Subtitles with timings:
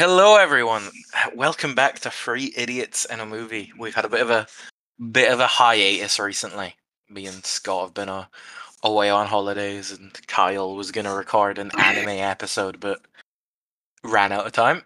[0.00, 0.84] Hello, everyone.
[1.34, 3.70] Welcome back to Free Idiots in a Movie.
[3.78, 4.46] We've had a bit of a
[5.12, 6.74] bit of a hiatus recently.
[7.10, 8.24] Me and Scott have been uh,
[8.82, 13.02] away on holidays, and Kyle was going to record an anime episode, but
[14.02, 14.84] ran out of time.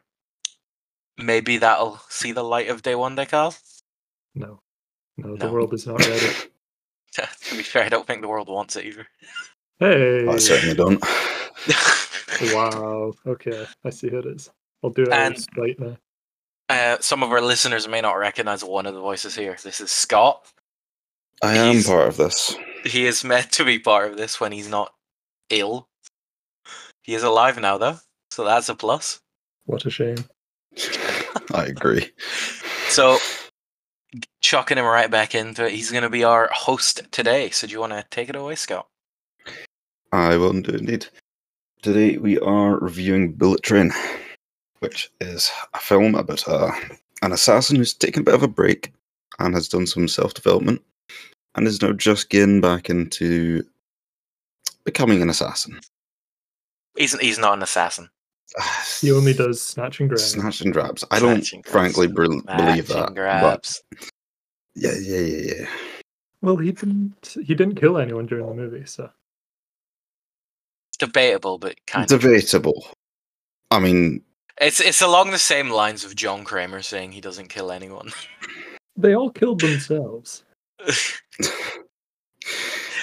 [1.17, 3.55] Maybe that'll see the light of day one day, Kyle.
[4.35, 4.59] No,
[5.17, 5.53] no, the No.
[5.53, 6.27] world is not ready.
[7.12, 9.07] to be fair, I don't think the world wants it either.
[9.79, 11.01] hey, I certainly don't.
[12.53, 13.12] wow.
[13.25, 14.51] Okay, I see who it is.
[14.85, 15.96] I'll do it And- out of spite now.
[16.69, 19.57] uh, some of our listeners may not recognize one of the voices here.
[19.62, 20.47] This is Scott.
[21.43, 22.55] I am He's- part of this.
[22.84, 24.95] He is meant to be part of this when he's not
[25.48, 25.88] ill.
[27.02, 27.98] He is alive now, though,
[28.30, 29.20] so that's a plus.
[29.65, 30.16] What a shame.
[31.55, 32.10] I agree.
[32.88, 33.19] So,
[34.43, 37.51] chucking him right back into it, he's going to be our host today.
[37.51, 38.87] So, do you want to take it away, Scott?
[40.12, 41.07] I will do indeed.
[41.82, 43.93] Today we are reviewing Bullet Train,
[44.84, 46.70] which is a film about uh,
[47.23, 48.93] an assassin who's taken a bit of a break
[49.38, 50.82] and has done some self development
[51.54, 53.65] and is now just getting back into
[54.85, 55.80] becoming an assassin.
[56.99, 58.10] He's he's not an assassin.
[59.01, 60.21] He only does snatch and grab.
[60.21, 61.05] Snatch and grabs.
[61.10, 61.71] I don't grabs.
[61.71, 63.15] frankly bel- believe that.
[63.15, 63.82] grabs.
[64.75, 65.66] yeah, yeah, yeah, yeah.
[66.43, 67.37] Well, he didn't.
[67.44, 69.10] He didn't kill anyone during the movie, so
[70.99, 72.21] Debatable, but kind of.
[72.21, 72.87] Debatable.
[73.71, 74.22] I mean,
[74.60, 78.10] It's it's along the same lines of John Kramer saying he doesn't kill anyone.
[78.97, 80.44] they all killed themselves.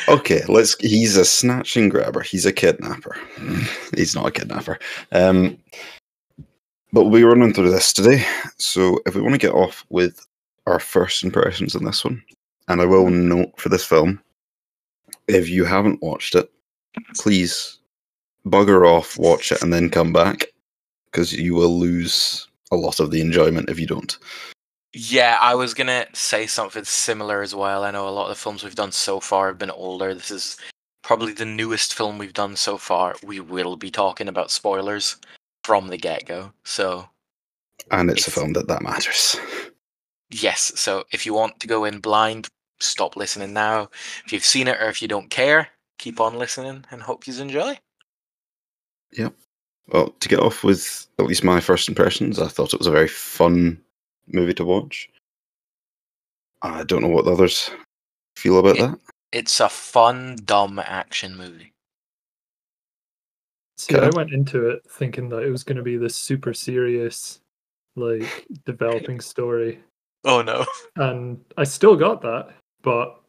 [0.08, 0.78] Okay, let's.
[0.80, 2.22] He's a snatch and grabber.
[2.22, 3.16] He's a kidnapper.
[3.96, 4.80] he's not a kidnapper.
[5.12, 5.58] Um,
[6.92, 8.26] but we'll be running through this today.
[8.58, 10.26] So if we want to get off with
[10.68, 12.22] our first impressions on this one,
[12.68, 14.22] and I will note for this film,
[15.28, 16.52] if you haven't watched it,
[17.16, 17.80] please
[18.46, 20.48] bugger off, watch it, and then come back
[21.12, 24.18] because you will lose a lot of the enjoyment if you don't.
[24.94, 27.84] Yeah, I was gonna say something similar as well.
[27.84, 30.14] I know a lot of the films we've done so far have been older.
[30.14, 30.58] This is
[31.02, 33.16] probably the newest film we've done so far.
[33.24, 35.18] We will be talking about spoilers
[35.64, 36.52] from the get go.
[36.64, 37.08] So
[37.90, 39.38] And it's a film that that matters.
[40.30, 42.48] yes, so if you want to go in blind,
[42.80, 43.90] stop listening now.
[44.26, 45.70] If you've seen it or if you don't care,
[46.00, 47.78] keep on listening and hope you enjoy.
[49.92, 52.92] Well, to get off with at least my first impressions, I thought it was a
[52.92, 53.82] very fun
[54.28, 55.10] movie to watch.
[56.62, 57.70] I don't know what the others
[58.38, 58.92] feel about Yeah.
[58.92, 59.00] that.
[59.34, 61.74] It's a fun, dumb action movie.
[63.78, 67.40] See, I went into it thinking that it was going to be this super serious,
[67.96, 69.80] like developing story,
[70.24, 70.66] Oh no.
[70.98, 72.50] and I still got that,
[72.84, 73.20] but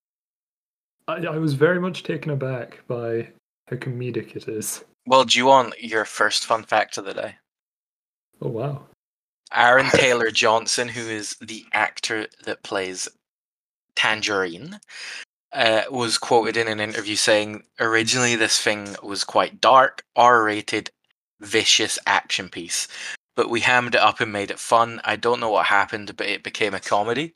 [1.08, 3.30] I, I was very much taken aback by
[3.68, 4.84] how comedic it is.
[5.06, 7.36] Well, do you want your first fun fact of the day?
[8.40, 8.86] Oh wow!
[9.52, 13.08] Aaron Taylor Johnson, who is the actor that plays
[13.96, 14.78] Tangerine,
[15.52, 20.90] uh, was quoted in an interview saying, "Originally, this thing was quite dark, R-rated,
[21.40, 22.88] vicious action piece,
[23.34, 25.00] but we hammed it up and made it fun.
[25.04, 27.34] I don't know what happened, but it became a comedy."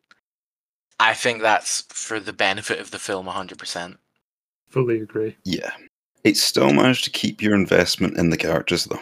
[0.98, 3.98] I think that's for the benefit of the film, 100%.
[4.68, 5.36] Fully agree.
[5.44, 5.72] Yeah.
[6.26, 9.00] It still managed to keep your investment in the characters, though,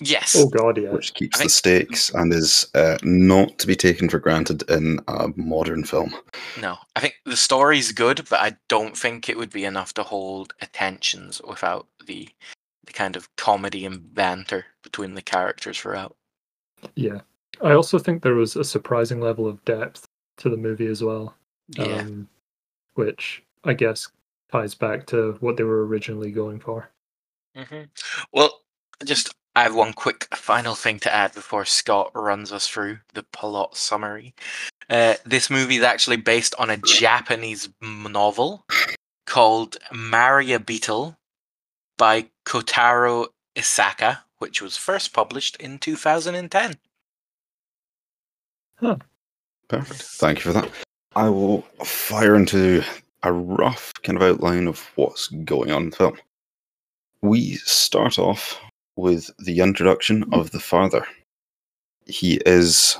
[0.00, 0.34] Yes.
[0.38, 0.90] Oh god, yeah.
[0.90, 4.62] which keeps I the think- stakes and is uh, not to be taken for granted
[4.70, 6.14] in a modern film.
[6.60, 10.02] No, I think the story's good, but I don't think it would be enough to
[10.02, 12.28] hold attentions without the
[12.84, 16.14] the kind of comedy and banter between the characters throughout.
[16.94, 17.20] Yeah.
[17.60, 20.06] I also think there was a surprising level of depth
[20.36, 21.34] to the movie as well.
[21.70, 22.28] Yeah, Um,
[22.94, 24.06] which I guess
[24.50, 26.90] ties back to what they were originally going for.
[27.56, 27.82] hmm
[28.32, 28.60] Well,
[29.04, 33.22] just I have one quick final thing to add before Scott runs us through the
[33.22, 34.34] plot summary.
[34.90, 38.64] Uh, this movie is actually based on a Japanese novel
[39.26, 41.16] called Maria Beetle
[41.96, 46.74] by Kotaro Isaka, which was first published in 2010.
[49.68, 50.02] Perfect.
[50.02, 50.70] Thank you for that.
[51.16, 52.84] I will fire into
[53.26, 56.16] a rough kind of outline of what's going on in the film.
[57.22, 58.60] We start off
[58.94, 61.04] with the introduction of the father.
[62.06, 62.96] He is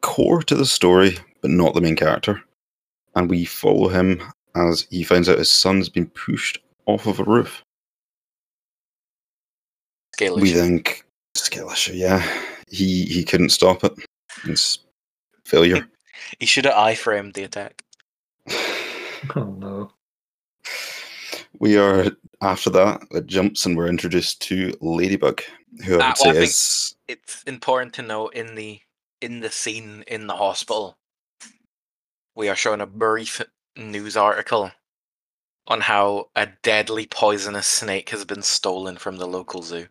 [0.00, 2.40] core to the story, but not the main character.
[3.16, 4.22] And we follow him
[4.54, 7.62] as he finds out his son's been pushed off of a roof.
[10.14, 11.04] Scale We think
[11.34, 12.24] skill issue, yeah.
[12.68, 13.92] He he couldn't stop it.
[14.44, 14.78] It's
[15.44, 15.88] failure.
[16.38, 17.82] He should have iframed the attack.
[19.36, 19.92] Oh no.
[21.58, 22.06] We are
[22.40, 23.02] after that.
[23.12, 25.42] It jumps and we're introduced to Ladybug,
[25.84, 26.96] who I would Ah, say well, I think- is
[27.46, 28.80] important to note in the
[29.20, 30.98] in the scene in the hospital,
[32.34, 33.40] we are shown a brief
[33.76, 34.72] news article
[35.68, 39.86] on how a deadly poisonous snake has been stolen from the local zoo.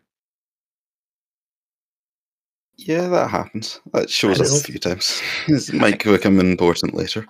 [2.76, 3.80] Yeah, that happens.
[3.92, 5.22] That shows up a few times.
[5.48, 7.26] It might become important later.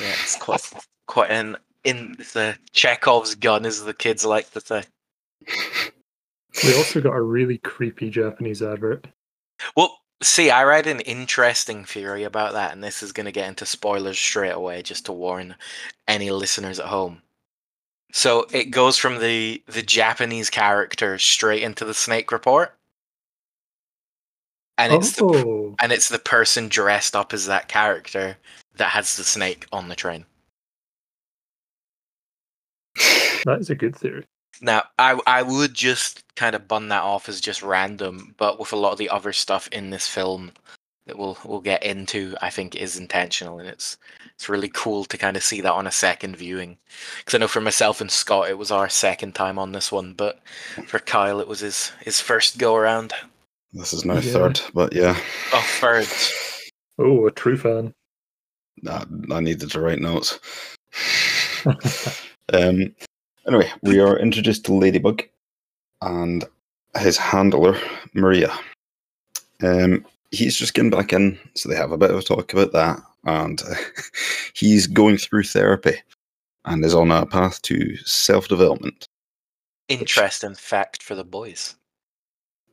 [0.00, 0.62] Yeah, it's quite
[1.06, 4.84] quite an in the Chekhov's gun, as the kids like to say.
[6.64, 9.06] We also got a really creepy Japanese advert.
[9.76, 13.48] Well, see, I read an interesting theory about that, and this is going to get
[13.48, 15.54] into spoilers straight away, just to warn
[16.08, 17.22] any listeners at home.
[18.12, 22.75] So it goes from the the Japanese character straight into the snake report,
[24.78, 28.36] and it's the oh, and it's the person dressed up as that character
[28.76, 30.24] that has the snake on the train.
[32.96, 34.24] that is a good theory.
[34.60, 38.72] Now, I I would just kind of bun that off as just random, but with
[38.72, 40.52] a lot of the other stuff in this film
[41.06, 43.96] that we'll we'll get into, I think is intentional, and it's
[44.34, 46.78] it's really cool to kind of see that on a second viewing.
[47.18, 50.12] Because I know for myself and Scott, it was our second time on this one,
[50.14, 50.40] but
[50.86, 53.12] for Kyle, it was his his first go around.
[53.76, 54.32] This is now Yeah.
[54.32, 55.18] third, but yeah,
[55.52, 56.08] Oh, third.
[56.98, 57.92] Oh, a true fan.
[58.88, 60.38] I, I needed to write notes.
[62.54, 62.94] um,
[63.46, 65.24] anyway, we are introduced to Ladybug
[66.00, 66.44] and
[66.98, 67.78] his handler,
[68.14, 68.50] Maria.
[69.62, 72.72] Um, he's just getting back in, so they have a bit of a talk about
[72.72, 72.98] that.
[73.24, 73.74] And uh,
[74.54, 75.96] he's going through therapy
[76.64, 79.06] and is on a path to self development.
[79.88, 81.76] Interesting fact for the boys.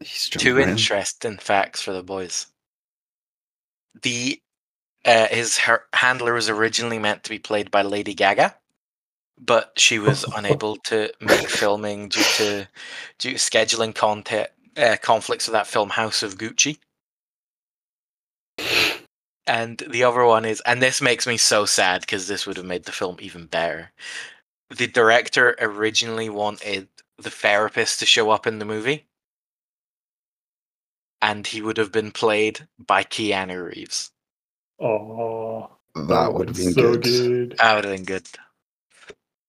[0.01, 0.69] Two in.
[0.69, 2.47] interesting facts for the boys.
[4.01, 4.41] The
[5.05, 8.55] uh, his her handler was originally meant to be played by Lady Gaga,
[9.39, 12.67] but she was unable to make filming due to
[13.19, 16.77] due to scheduling content uh, conflicts with that film House of Gucci.
[19.45, 22.65] And the other one is, and this makes me so sad because this would have
[22.65, 23.91] made the film even better.
[24.69, 26.87] The director originally wanted
[27.17, 29.05] the therapist to show up in the movie,
[31.23, 34.11] and he would have been played by Keanu Reeves.
[34.79, 37.01] Oh, That would have been so good.
[37.03, 37.55] good.
[37.57, 38.27] That would have been good.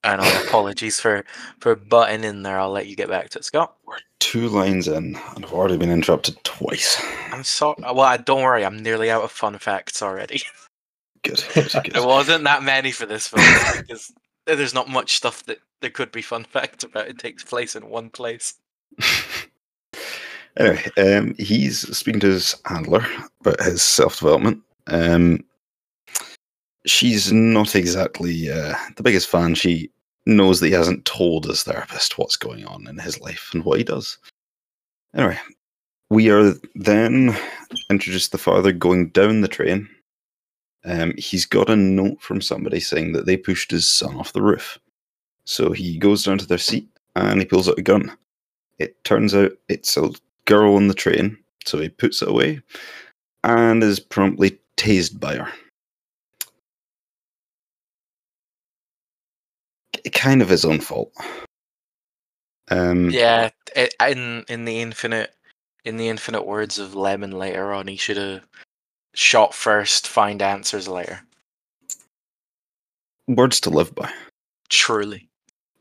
[0.04, 0.42] And know.
[0.46, 1.24] Apologies for
[1.60, 2.58] for butting in there.
[2.60, 3.74] I'll let you get back to it, Scott.
[3.86, 7.02] We're two lines in, and I've already been interrupted twice.
[7.32, 7.76] I'm sorry.
[7.80, 8.64] Well, I- don't worry.
[8.64, 10.42] I'm nearly out of fun facts already.
[11.24, 11.42] Good.
[11.54, 11.92] good, good.
[11.94, 13.42] there wasn't that many for this film
[13.78, 14.12] because
[14.44, 17.08] there's not much stuff that there could be fun facts about.
[17.08, 18.56] It takes place in one place.
[20.56, 23.04] anyway, um, he's speaking to his handler
[23.40, 24.62] about his self development.
[24.86, 25.44] Um,
[26.86, 29.54] she's not exactly uh, the biggest fan.
[29.54, 29.90] She
[30.26, 33.78] knows that he hasn't told his therapist what's going on in his life and what
[33.78, 34.18] he does.
[35.14, 35.38] Anyway,
[36.10, 37.36] we are then
[37.90, 39.88] introduced to the father going down the train.
[40.84, 44.42] Um, he's got a note from somebody saying that they pushed his son off the
[44.42, 44.78] roof.
[45.46, 48.14] So he goes down to their seat and he pulls out a gun.
[48.78, 50.10] It turns out it's a
[50.46, 52.60] girl on the train, so he puts it away
[53.42, 55.52] and is promptly tased by her.
[59.92, 61.12] K- Kind of his own fault.
[62.70, 65.34] Um, Yeah, it, in in the infinite
[65.84, 68.46] in the infinite words of Lemon later on, he should have
[69.14, 71.20] shot first, find answers later.
[73.28, 74.10] Words to live by.
[74.70, 75.28] Truly.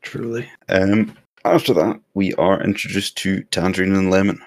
[0.02, 0.48] Truly.
[0.68, 4.42] Um, after that, we are introduced to Tangerine and Lemon,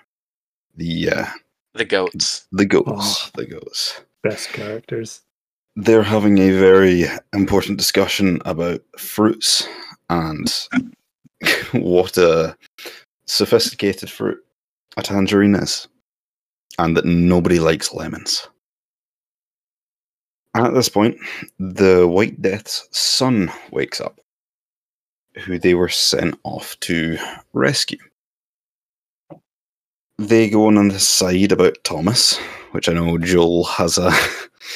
[0.77, 1.25] the uh,
[1.73, 2.47] The goats.
[2.51, 2.87] the goats.
[2.89, 3.29] Oh.
[3.35, 4.01] The goats.
[4.23, 5.21] Best characters.
[5.75, 9.67] they're having a very important discussion about fruits
[10.09, 10.67] and
[11.73, 12.57] what a
[13.25, 14.39] sophisticated fruit
[14.97, 15.87] a tangerine is,
[16.79, 18.47] and that nobody likes lemons.
[20.55, 21.17] At this point,
[21.59, 24.19] the White Death's son wakes up,
[25.45, 27.17] who they were sent off to
[27.53, 27.99] rescue.
[30.19, 32.37] They go on on the side about Thomas,
[32.71, 34.11] which I know Joel has a,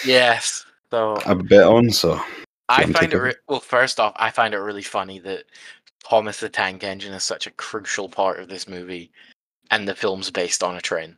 [0.06, 0.66] Yes.
[0.90, 2.22] So a bit on, so
[2.70, 3.60] I find it re- well.
[3.60, 5.46] First off, I find it really funny that
[6.04, 9.12] Thomas the Tank Engine is such a crucial part of this movie,
[9.70, 11.18] and the film's based on a train.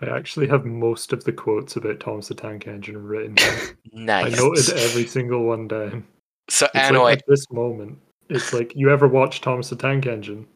[0.00, 3.34] I actually have most of the quotes about Thomas the Tank Engine written.
[3.34, 3.58] down.
[3.92, 4.34] Nice.
[4.34, 6.04] I noted every single one down.
[6.50, 7.98] So It's anyway, like at this moment,
[8.28, 10.46] it's like you ever watch Thomas the Tank Engine?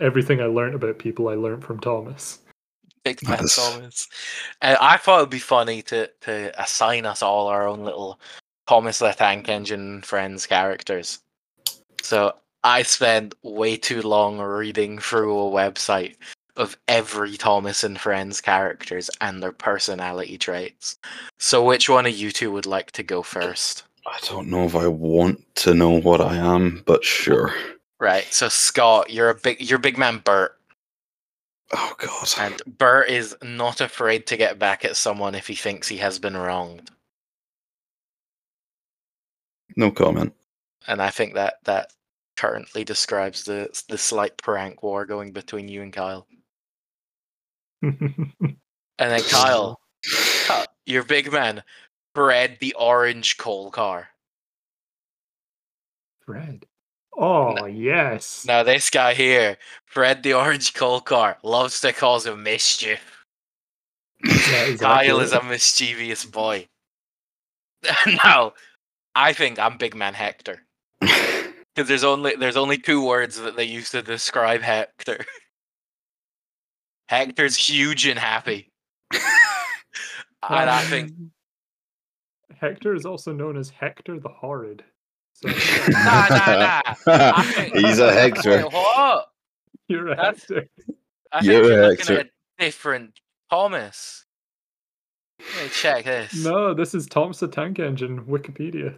[0.00, 2.38] Everything I learned about people, I learned from Thomas.
[3.04, 3.56] Big fan Nice.
[3.56, 4.08] Thomas.
[4.60, 8.20] Uh, I thought it'd be funny to to assign us all our own little
[8.66, 11.20] Thomas the Tank Engine friends characters.
[12.02, 16.16] So I spent way too long reading through a website
[16.56, 20.98] of every Thomas and Friends characters and their personality traits.
[21.38, 23.84] So, which one of you two would like to go first?
[24.06, 27.54] I don't know if I want to know what I am, but sure.
[28.00, 28.24] Right.
[28.32, 30.56] So, Scott, you're a big, you're big man Bert,
[31.72, 32.28] Oh god.
[32.38, 36.18] and Bert is not afraid to get back at someone if he thinks he has
[36.18, 36.90] been wronged.
[39.76, 40.34] No comment.
[40.88, 41.92] And I think that that
[42.36, 46.26] currently describes the the slight prank war going between you and Kyle.
[49.00, 49.80] And then Kyle,
[50.46, 51.62] Kyle, your big man,
[52.14, 54.08] Fred the orange coal car.
[56.26, 56.66] Fred.
[57.22, 58.46] Oh yes.
[58.46, 63.26] Now this guy here, Fred the orange coal car, loves to cause a mischief.
[64.24, 64.32] Yeah,
[64.64, 66.66] exactly Kyle is a mischievous boy.
[68.24, 68.54] now,
[69.14, 70.62] I think I'm big man Hector.
[71.76, 75.24] Because there's only there's only two words that they use to describe Hector.
[77.08, 78.72] Hector's huge and happy.
[79.12, 79.22] and
[80.42, 81.30] I think Um,
[82.60, 84.82] Hector is also known as Hector the Horrid.
[85.42, 85.48] So
[85.90, 87.42] nah nah nah.
[87.74, 88.62] He's a Hector.
[88.62, 89.28] What?
[89.88, 90.68] you're a That's- Hector.
[91.32, 92.20] I You're you're a looking Hector.
[92.20, 93.20] at a different
[93.50, 94.24] Thomas.
[95.56, 96.44] Let me check this.
[96.44, 98.96] No, this is Thomas the Tank Engine, Wikipedia.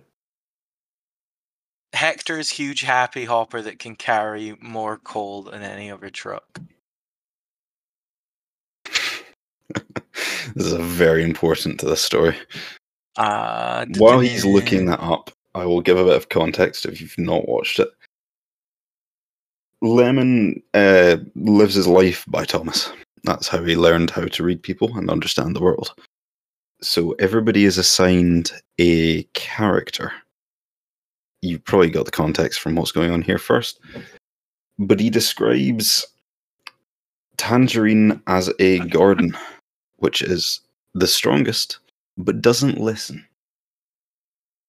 [1.93, 6.59] Hector's huge happy hopper that can carry more coal than any other truck.
[8.95, 12.35] this is a very important to the story.
[13.17, 17.19] Uh, While he's looking that up, I will give a bit of context if you've
[17.19, 17.89] not watched it.
[19.83, 22.91] Lemon uh, lives his life by Thomas.
[23.25, 25.93] That's how he learned how to read people and understand the world.
[26.81, 30.13] So everybody is assigned a character.
[31.43, 33.81] You've probably got the context from what's going on here first.
[34.79, 36.07] But he describes
[37.37, 39.37] Tangerine as a Gordon,
[39.97, 40.61] which is
[40.95, 41.79] the strongest,
[42.17, 43.27] but doesn't listen.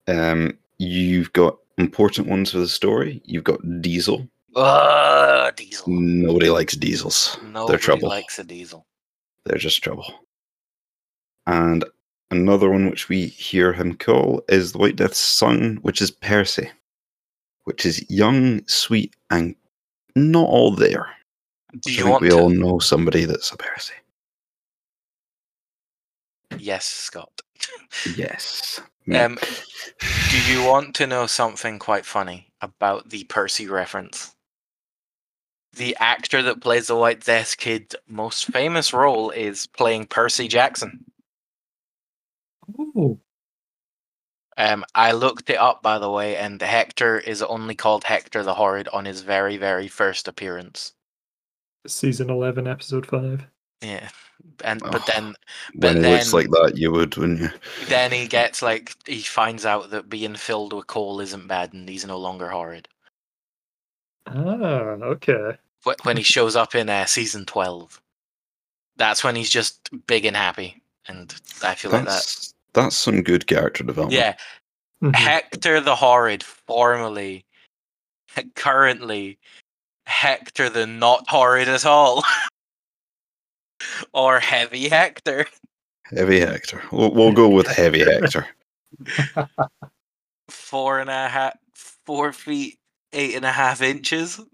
[0.08, 3.22] Um, you've got important ones for the story.
[3.26, 4.28] You've got Diesel.
[4.56, 5.90] Ugh, diesel.
[5.90, 7.38] Nobody likes diesels.
[7.52, 8.10] Nobody trouble.
[8.10, 8.86] likes a diesel.
[9.46, 10.06] They're just trouble.
[11.48, 11.84] And
[12.30, 16.70] another one which we hear him call is the White Death's son, which is Percy,
[17.64, 19.56] which is young, sweet, and
[20.16, 21.08] not all there.
[21.80, 22.36] Do I you think want we to?
[22.38, 23.94] all know somebody that's a Percy.
[26.60, 27.32] Yes, Scott.
[28.16, 28.82] Yes.
[29.12, 29.38] Um,
[30.30, 34.36] do you want to know something quite funny about the Percy reference?
[35.74, 41.04] The actor that plays the White Death Kid most famous role is playing Percy Jackson.
[42.80, 43.20] Oh,
[44.56, 48.54] Um, I looked it up by the way, and Hector is only called Hector the
[48.54, 50.94] Horrid on his very, very first appearance.
[51.88, 53.46] season 11, episode 5.
[53.82, 54.10] Yeah,
[54.64, 55.36] and but Oh, then when
[55.76, 57.50] but he looks like that, you would, wouldn't you?
[57.88, 61.88] then he gets like he finds out that being filled with coal isn't bad, and
[61.88, 62.88] he's no longer horrid.
[64.28, 65.58] Ah, okay.
[65.86, 68.02] Wh- When he shows up in uh, season twelve,
[68.98, 71.34] that's when he's just big and happy, and
[71.64, 72.12] I feel like that.
[72.12, 74.14] That's that's some good character development.
[74.20, 74.36] Yeah,
[75.02, 75.16] Mhm.
[75.16, 77.46] Hector the Horrid, formerly,
[78.56, 79.38] currently,
[80.06, 82.24] Hector the Not Horrid at all,
[84.14, 85.46] or Heavy Hector.
[86.06, 86.82] Heavy Hector.
[86.92, 88.48] We'll, we'll go with Heavy Hector.
[90.50, 91.58] four and a half,
[92.06, 92.78] four feet,
[93.12, 94.40] eight and a half inches.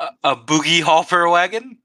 [0.00, 1.78] a, a bogie hopper wagon.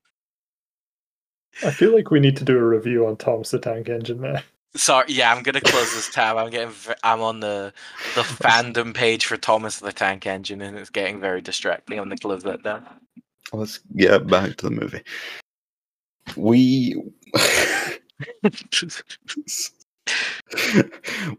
[1.63, 4.43] I feel like we need to do a review on Tom's the Tank Engine there.
[4.75, 6.37] Sorry, yeah, I'm gonna close this tab.
[6.37, 7.73] I'm getting, I'm on the
[8.15, 11.97] the fandom page for Thomas the Tank Engine, and it's getting very distracting.
[11.97, 12.85] I'm gonna close that down.
[13.51, 15.01] Let's get back to the movie.
[16.35, 16.95] We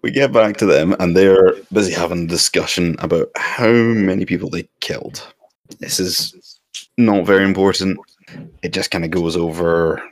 [0.03, 4.51] we get back to them, and they're busy having a discussion about how many people
[4.51, 5.33] they killed.
[5.79, 6.59] This is
[6.99, 7.99] not very important.
[8.63, 10.03] It just kind of goes over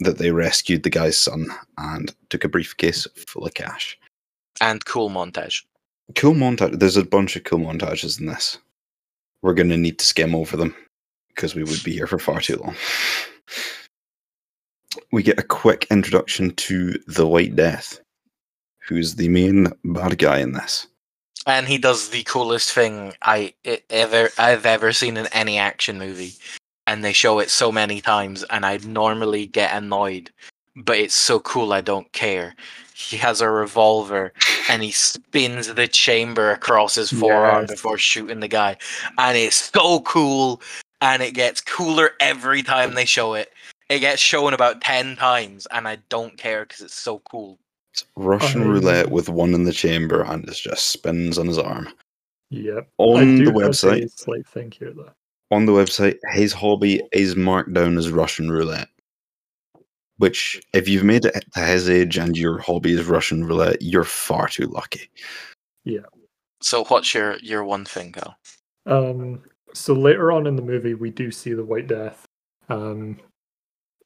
[0.00, 3.98] that they rescued the guy's son and took a briefcase full of cash.
[4.60, 5.64] and cool montage.
[6.14, 6.78] Cool montage.
[6.78, 8.58] There's a bunch of cool montages in this.
[9.42, 10.74] We're going to need to skim over them
[11.38, 12.74] because we would be here for far too long.
[15.12, 18.00] We get a quick introduction to the White Death,
[18.88, 20.88] who's the main bad guy in this.
[21.46, 23.54] And he does the coolest thing I
[23.88, 26.32] ever I've ever seen in any action movie,
[26.88, 30.32] and they show it so many times, and I normally get annoyed,
[30.74, 32.56] but it's so cool I don't care.
[32.96, 34.32] He has a revolver,
[34.68, 37.70] and he spins the chamber across his forearm Yes.
[37.70, 38.76] before shooting the guy,
[39.18, 40.60] and it's so cool
[41.00, 43.52] and it gets cooler every time they show it.
[43.88, 47.58] It gets shown about ten times, and I don't care because it's so cool.
[47.94, 51.58] It's Russian Um, roulette with one in the chamber and it just spins on his
[51.58, 51.88] arm.
[52.50, 52.88] Yep.
[52.98, 55.10] I On do the have a website, slight thing here though.
[55.50, 58.88] on the website, his hobby is marked down as Russian roulette.
[60.18, 64.02] Which, if you've made it to his age and your hobby is Russian roulette, you're
[64.04, 65.08] far too lucky.
[65.84, 66.00] Yeah.
[66.60, 68.36] So, what's your your one thing, Gal?
[68.86, 69.42] Um,
[69.74, 72.24] so later on in the movie, we do see the White Death.
[72.68, 73.18] Um,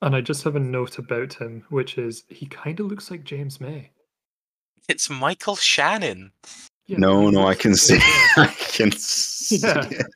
[0.00, 3.24] and I just have a note about him, which is he kind of looks like
[3.24, 3.90] James May.
[4.88, 6.32] It's Michael Shannon.
[6.86, 7.98] Yeah, no, no, I can see.
[8.36, 9.58] I can see.
[9.58, 9.86] Yeah.
[9.86, 9.92] it.
[9.92, 10.06] And it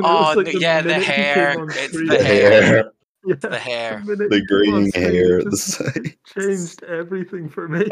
[0.00, 2.50] Oh, was like no, yeah, the minute he came hair, it's the The hair.
[2.62, 2.92] hair,
[3.24, 3.98] Yeah, The hair.
[4.04, 7.86] minute the he came on graying screen, it hair the changed everything for me.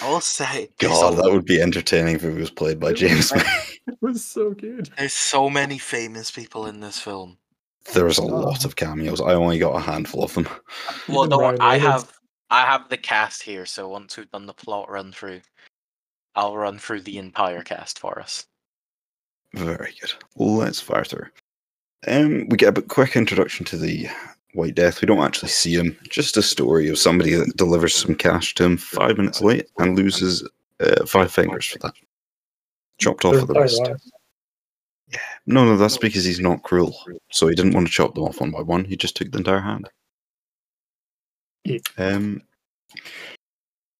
[0.00, 0.68] I'll say.
[0.78, 3.42] God, that would be entertaining if it was played by James May.
[3.86, 4.90] it was so good.
[4.96, 7.38] There's so many famous people in this film.
[7.94, 9.20] There's a lot of cameos.
[9.20, 10.48] I only got a handful of them.
[11.08, 12.04] Well, Even Ryan I Reynolds.
[12.04, 12.18] have
[12.50, 15.40] I have the cast here, so once we've done the plot run through,
[16.34, 18.46] I'll run through the entire cast for us.
[19.54, 20.12] Very good.
[20.36, 21.26] Let's fire through.
[22.06, 24.06] Um, we get a bit quick introduction to the
[24.54, 25.00] White Death.
[25.00, 25.96] We don't actually see him.
[26.08, 29.96] Just a story of somebody that delivers some cash to him five minutes late and
[29.96, 30.46] loses
[30.80, 31.94] uh, five fingers for that.
[32.98, 33.82] Chopped off Their for the entire rest.
[33.82, 34.12] lives.
[35.46, 36.96] No, no, that's because he's not cruel.
[37.30, 38.84] So he didn't want to chop them off one by one.
[38.84, 39.88] He just took the entire hand.
[41.98, 42.42] Um.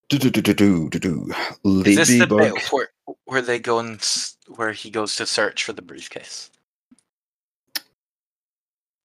[0.09, 1.33] Do do do do do do do.
[1.85, 2.89] Is this the bit where
[3.25, 4.01] where they go and
[4.57, 6.51] where he goes to search for the briefcase?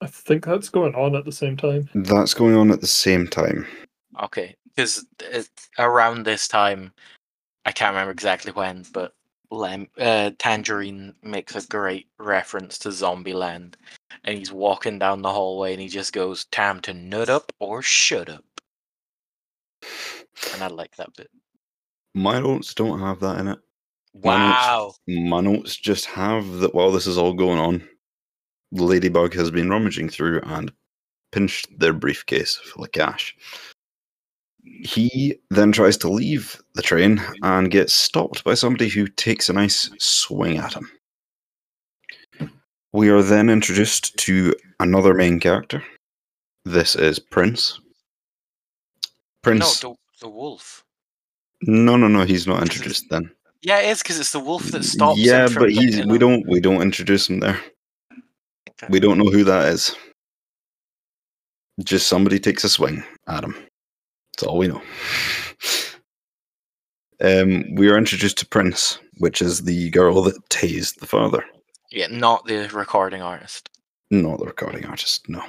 [0.01, 1.89] I think that's going on at the same time.
[1.95, 3.65] That's going on at the same time.
[4.21, 6.91] Okay, because it's around this time,
[7.65, 9.13] I can't remember exactly when, but
[9.51, 13.75] Lem- uh, Tangerine makes a great reference to Zombieland,
[14.23, 17.81] and he's walking down the hallway and he just goes, "Time to nut up or
[17.81, 18.43] shut up,"
[20.53, 21.29] and I like that bit.
[22.13, 23.59] My notes don't have that in it.
[24.23, 24.95] My notes- Wow.
[25.07, 27.87] My notes just have that while this is all going on,
[28.71, 30.73] Ladybug has been rummaging through and
[31.31, 33.35] pinched their briefcase full of cash.
[34.83, 39.53] He then tries to leave the train and gets stopped by somebody who takes a
[39.53, 40.89] nice swing at him.
[42.93, 45.83] We are then introduced to another main character.
[46.65, 47.79] This is Prince.
[47.79, 49.09] No,
[49.41, 49.79] Prince.
[49.79, 50.83] the, the wolf.
[51.61, 52.23] No, no, no.
[52.23, 53.31] He's not introduced then.
[53.61, 55.19] Yeah, it is because it's the wolf that stops.
[55.19, 57.59] Yeah, but he's we don't we don't introduce him there.
[58.69, 58.87] Okay.
[58.89, 59.95] We don't know who that is.
[61.83, 63.55] Just somebody takes a swing at him.
[64.37, 64.81] That's all we know.
[67.19, 71.43] Um, we are introduced to Prince, which is the girl that tased the father,
[71.91, 73.69] Yeah, not the recording artist.
[74.11, 75.27] not the recording artist.
[75.27, 75.43] No,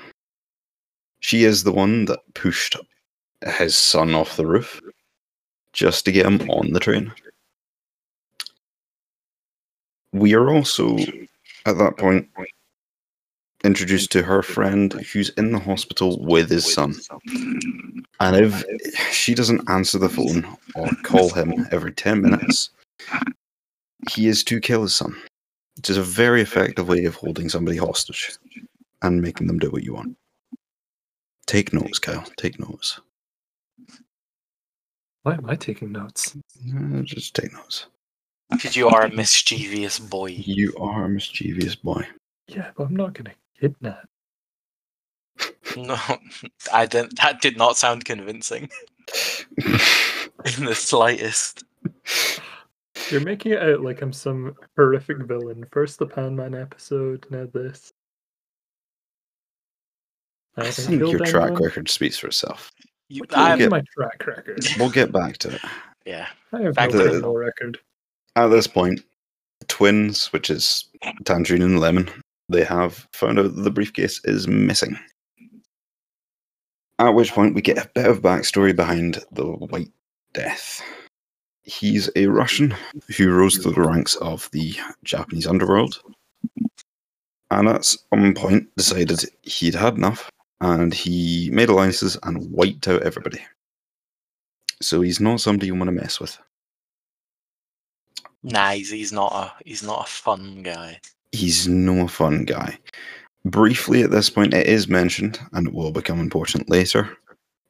[1.21, 2.77] she is the one that pushed
[3.59, 4.81] his son off the roof
[5.75, 7.13] just to get him on the train.
[10.15, 10.97] We are also
[11.67, 12.31] at that point
[13.65, 16.95] introduced to her friend who's in the hospital with his son.
[18.21, 18.65] And if
[19.13, 22.71] she doesn't answer the phone or call him every 10 minutes,
[24.11, 25.17] he is to kill his son.
[25.77, 28.37] Which is a very effective way of holding somebody hostage
[29.03, 30.17] and making them do what you want.
[31.47, 32.27] Take notes, Kyle.
[32.37, 33.01] Take notes.
[35.23, 36.37] Why am I taking notes?
[37.05, 37.87] Just take notes.
[38.51, 40.31] Because you are a mischievous boy.
[40.31, 42.05] You are a mischievous boy.
[42.49, 44.07] Yeah, but I'm not gonna kidnap.
[45.77, 45.97] No,
[46.73, 47.19] I didn't.
[47.21, 48.69] That did not sound convincing
[49.59, 51.65] in the slightest.
[53.11, 55.65] You're making it out like I'm some horrific villain.
[55.71, 57.93] First the Pan Man episode, now this.
[60.57, 61.63] I I think your track anyone.
[61.63, 62.73] record speaks for itself.
[63.09, 64.67] You, What do you I'm- my track record?
[64.79, 65.61] We'll get back to it.
[66.05, 67.79] yeah, I have Back no to- criminal record.
[68.37, 69.01] At this point,
[69.61, 70.85] the twins, which is
[71.25, 72.09] Tangerine and Lemon,
[72.49, 74.99] they have found out the briefcase is missing.
[76.99, 79.93] At which point, we get a bit of backstory behind the White
[80.33, 80.83] Death.
[81.63, 82.75] He's a Russian
[83.17, 86.01] who rose through the ranks of the Japanese underworld.
[87.51, 90.31] And at some point, decided he'd had enough
[90.61, 93.41] and he made alliances and wiped out everybody.
[94.83, 96.39] So he's not somebody you want to mess with.
[98.43, 101.01] nah, he's, he's not a he's not a fun guy.
[101.33, 102.79] He's no fun guy.
[103.45, 107.17] Briefly at this point, it is mentioned, and it will become important later,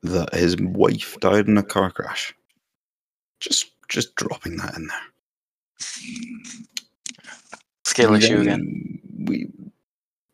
[0.03, 2.35] that his wife died in a car crash.
[3.41, 4.99] Just, just dropping that in there.
[7.85, 9.01] Skill issue again.
[9.27, 9.49] We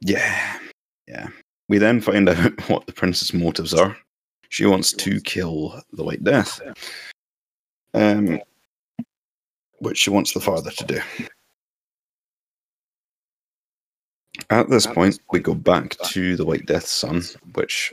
[0.00, 0.58] Yeah,
[1.06, 1.28] yeah.
[1.68, 3.96] We then find out what the prince's motives are.
[4.48, 6.60] She wants to kill the White Death,
[7.92, 8.38] um,
[9.78, 11.00] which she wants the father to do.
[14.50, 17.22] At this point, we go back to the White Death's son,
[17.54, 17.92] which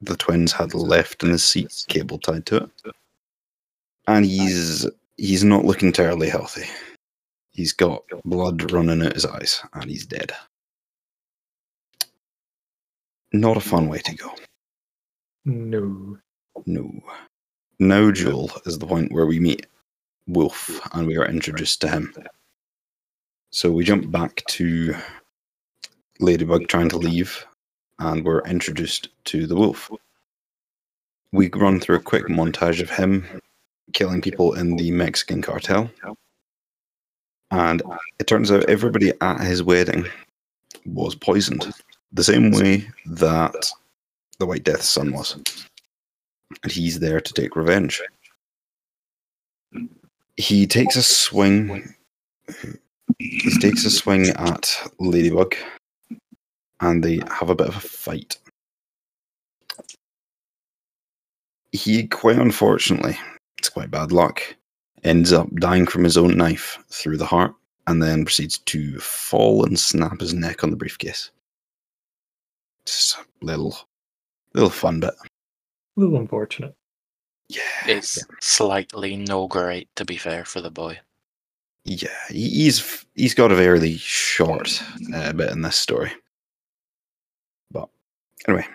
[0.00, 2.70] the twins had left in his seat, cable tied to it,
[4.06, 6.66] and he's he's not looking terribly healthy.
[7.50, 10.32] He's got blood running out his eyes, and he's dead.
[13.32, 14.30] Not a fun way to go.
[15.44, 16.18] No.
[16.66, 16.90] No.
[17.78, 19.66] Now, Jewel is the point where we meet
[20.26, 22.14] Wolf and we are introduced to him.
[23.50, 24.94] So we jump back to
[26.22, 27.44] Ladybug trying to leave,
[27.98, 29.90] and we're introduced to the wolf.
[31.32, 33.26] We run through a quick montage of him
[33.92, 35.90] killing people in the Mexican cartel.
[37.50, 37.82] And
[38.18, 40.06] it turns out everybody at his wedding
[40.86, 41.72] was poisoned,
[42.12, 43.70] the same way that
[44.38, 45.36] the White Death's son was.
[46.62, 48.00] And he's there to take revenge.
[50.36, 51.94] He takes a swing.
[53.18, 55.54] He takes a swing at Ladybug,
[56.82, 58.36] and they have a bit of a fight.
[61.72, 63.16] He, quite unfortunately,
[63.58, 64.42] it's quite bad luck,
[65.04, 67.54] ends up dying from his own knife through the heart,
[67.86, 71.30] and then proceeds to fall and snap his neck on the briefcase.
[72.84, 73.76] Just a little,
[74.54, 75.14] little fun bit.
[75.14, 76.74] A little unfortunate.
[77.48, 80.98] Yeah, It's slightly no great, to be fair, for the boy.
[81.84, 82.08] yeah.
[82.28, 84.82] he- He's he's got a fairly short
[85.14, 86.12] uh, bit in this story.
[88.48, 88.66] Anyway,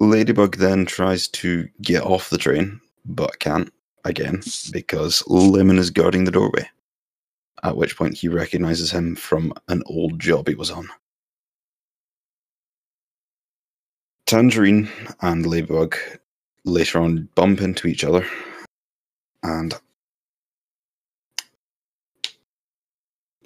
[0.00, 3.72] Ladybug then tries to get off the train, but can't
[4.04, 6.68] again because Lemon is guarding the doorway.
[7.62, 10.88] At which point he recognizes him from an old job he was on.
[14.26, 14.88] Tangerine
[15.20, 15.96] and Ladybug
[16.64, 18.26] later on bump into each other,
[19.42, 19.74] and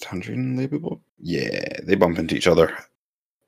[0.00, 2.76] Tangerine and Ladybug, yeah, they bump into each other.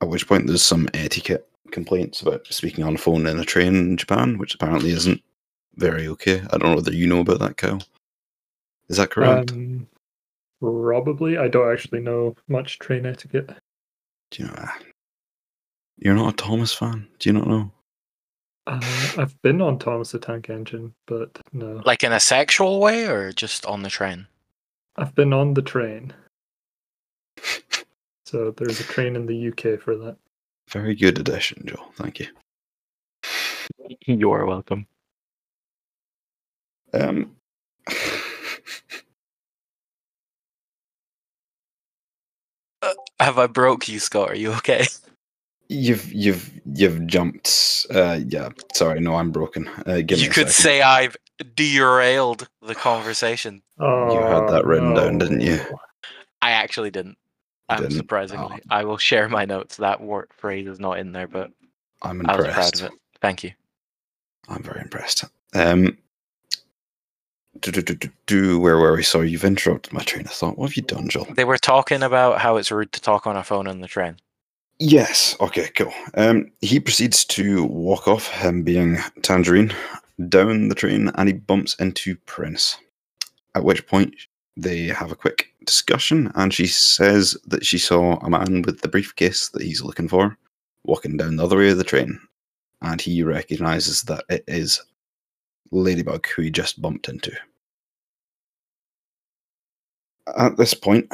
[0.00, 3.74] At which point there's some etiquette complaints about speaking on the phone in a train
[3.74, 5.22] in Japan, which apparently isn't
[5.76, 6.42] very okay.
[6.50, 7.82] I don't know whether you know about that, Kyle.
[8.88, 9.52] Is that correct?
[9.52, 9.86] Um,
[10.60, 11.38] probably.
[11.38, 13.50] I don't actually know much train etiquette.
[14.30, 14.54] Do you know?
[14.58, 14.78] ah.
[15.98, 17.06] You're not a Thomas fan.
[17.18, 17.70] Do you not know?
[18.66, 18.80] Uh,
[19.18, 21.80] I've been on Thomas the Tank Engine, but no.
[21.84, 24.26] Like in a sexual way or just on the train?
[24.96, 26.12] I've been on the train.
[28.32, 30.16] So there's a train in the UK for that.
[30.72, 31.92] Very good addition, Joel.
[31.96, 32.28] Thank you.
[34.06, 34.86] You are welcome.
[36.94, 37.36] Um,
[43.20, 44.30] Have I broke you, Scott?
[44.30, 44.86] Are you okay?
[45.68, 47.86] you've you've you've jumped.
[47.94, 48.48] Uh, yeah.
[48.74, 49.68] Sorry, no, I'm broken.
[49.86, 50.52] Uh, give you a could second.
[50.52, 51.16] say I've
[51.54, 53.62] derailed the conversation.
[53.78, 55.60] Oh, you had that written down, didn't you?
[56.40, 57.16] I actually didn't.
[57.68, 57.96] Um, Didn't?
[57.96, 58.66] surprisingly, Oh.
[58.70, 59.76] I will share my notes.
[59.76, 61.50] That word phrase is not in there, but
[62.02, 62.74] I'm I was impressed.
[62.74, 63.00] proud of it.
[63.20, 63.52] Thank you.
[64.48, 65.24] I'm very impressed.
[65.54, 65.96] Um,
[67.60, 69.02] do, do, do, do, do, where were we?
[69.02, 70.58] Sorry, you've interrupted my train of thought.
[70.58, 71.26] What have you done, Joel?
[71.34, 74.16] They were talking about how it's rude to talk on a phone on the train.
[74.78, 75.36] Yes.
[75.40, 75.68] Okay.
[75.76, 75.92] Cool.
[76.14, 79.72] Um, he proceeds to walk off, him being Tangerine,
[80.28, 82.78] down the train, and he bumps into Prince.
[83.54, 84.14] At which point
[84.56, 88.88] they have a quick discussion, and she says that she saw a man with the
[88.88, 90.36] briefcase that he's looking for
[90.84, 92.18] walking down the other way of the train,
[92.82, 94.82] and he recognizes that it is
[95.70, 97.32] Ladybug who he just bumped into.
[100.36, 101.08] At this point,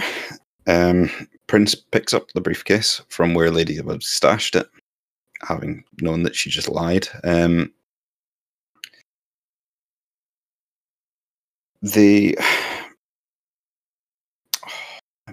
[0.67, 1.11] um,
[1.47, 4.69] Prince picks up the briefcase from where Ladybug stashed it,
[5.43, 7.09] having known that she just lied.
[7.25, 7.73] Um,
[11.83, 12.35] they.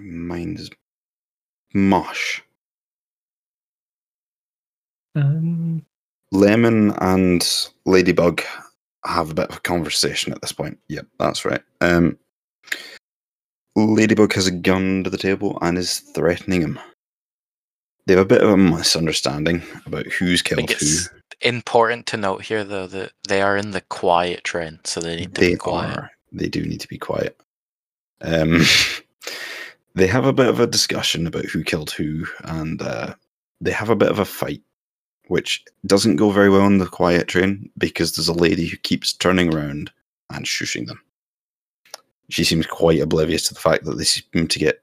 [0.06, 0.70] My mind is
[1.74, 2.42] mush.
[5.14, 5.84] Um,
[6.32, 7.46] Lemon and
[7.86, 8.42] Ladybug
[9.04, 10.78] have a bit of a conversation at this point.
[10.88, 11.62] Yep, that's right.
[11.80, 12.18] Um,
[13.76, 16.78] Ladybug has a gun to the table and is threatening him.
[18.06, 20.86] They have a bit of a misunderstanding about who's I killed think who.
[20.86, 21.08] it's
[21.40, 25.34] important to note here, though, that they are in the quiet train, so they need
[25.34, 25.96] to They be quiet.
[25.98, 26.10] are.
[26.32, 27.38] They do need to be quiet.
[28.20, 28.62] Um,
[29.96, 33.14] they have a bit of a discussion about who killed who, and uh,
[33.62, 34.62] they have a bit of a fight,
[35.28, 39.14] which doesn't go very well on the quiet train because there's a lady who keeps
[39.14, 39.90] turning around
[40.30, 41.00] and shushing them.
[42.28, 44.82] She seems quite oblivious to the fact that they seem to get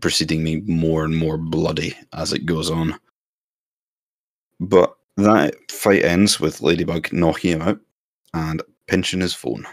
[0.00, 2.98] proceeding me more and more bloody as it goes on.
[4.58, 7.80] But that fight ends with Ladybug knocking him out
[8.34, 9.66] and pinching his phone.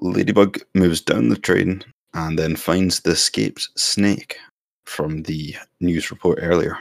[0.00, 1.82] Ladybug moves down the train
[2.14, 4.38] and then finds the escaped snake
[4.84, 6.78] from the news report earlier.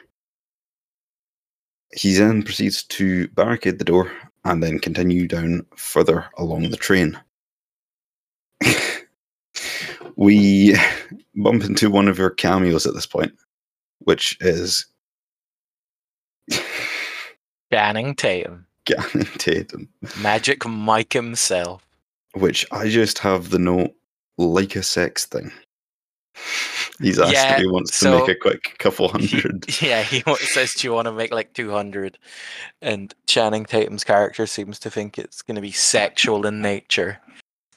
[1.94, 4.12] He then proceeds to barricade the door
[4.46, 7.20] and then continue down further along the train.
[10.16, 10.76] we
[11.36, 13.34] bump into one of your cameos at this point,
[14.00, 14.86] which is
[17.72, 18.66] Channing Tatum.
[18.88, 19.90] Channing Tatum,
[20.22, 21.86] Magic Mike himself.
[22.34, 23.94] which I just have the note
[24.38, 25.52] like a sex thing.
[27.00, 29.66] He's asked Yeah, if he wants to make a quick couple hundred.
[29.82, 32.18] Yeah, he says, "Do you want to make like 200?"
[32.82, 37.20] And Channing Tatum's character seems to think it's going to be sexual in nature,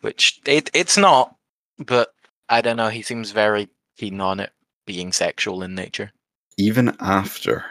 [0.01, 1.35] which it it's not.
[1.79, 2.13] But
[2.49, 2.89] I don't know.
[2.89, 4.53] He seems very keen on it
[4.87, 6.13] being sexual in nature.
[6.59, 7.65] Even after,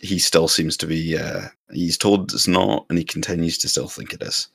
[0.00, 1.16] he still seems to be.
[1.16, 4.48] Uh, he's told it's not, and he continues to still think it is.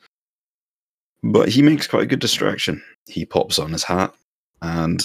[1.24, 2.84] But he makes quite a good distraction.
[3.08, 4.14] He pops on his hat
[4.62, 5.02] and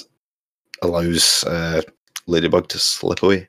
[0.82, 1.82] allows uh,
[2.26, 3.48] Ladybug to slip away.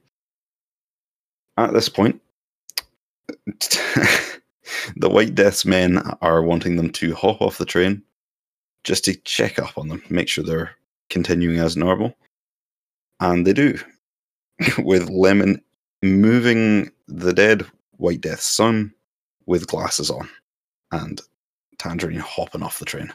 [1.58, 2.22] At this point,
[3.46, 8.04] the White Death's men are wanting them to hop off the train
[8.84, 10.72] just to check up on them, make sure they're
[11.10, 12.16] continuing as normal.
[13.20, 13.78] And they do,
[14.78, 15.62] with Lemon
[16.02, 17.66] moving the dead
[17.98, 18.94] White Death's son
[19.46, 20.30] with glasses on
[20.92, 21.20] and
[21.80, 23.12] Tangerine hopping off the train.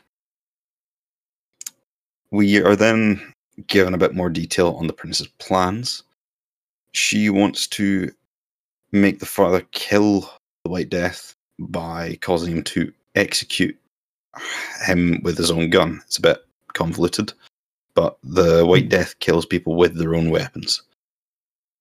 [2.31, 3.33] We are then
[3.69, 6.03] given a bit more detail on the princess's plans.
[6.93, 8.11] She wants to
[8.91, 10.23] make the father kill
[10.65, 13.79] the White Death by causing him to execute
[14.87, 16.01] him with his own gun.
[16.07, 16.39] It's a bit
[16.73, 17.33] convoluted,
[17.95, 20.83] but the White Death kills people with their own weapons.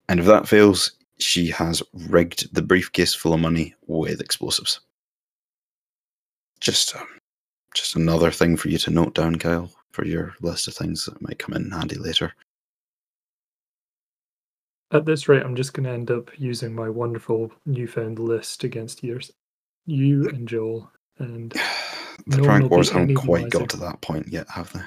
[0.10, 4.80] And if that fails, she has rigged the briefcase full of money with explosives.
[6.64, 7.04] Just, uh,
[7.76, 11.22] just another thing for you to note down, Kyle, for your list of things that
[11.22, 12.34] might come in handy later.
[14.92, 19.04] At this rate, I'm just going to end up using my wonderful newfound list against
[19.04, 19.32] yours,
[19.86, 20.90] you and Joel.
[21.20, 21.52] And
[22.28, 24.82] The No prank wars haven't quite got to that point yet, have they?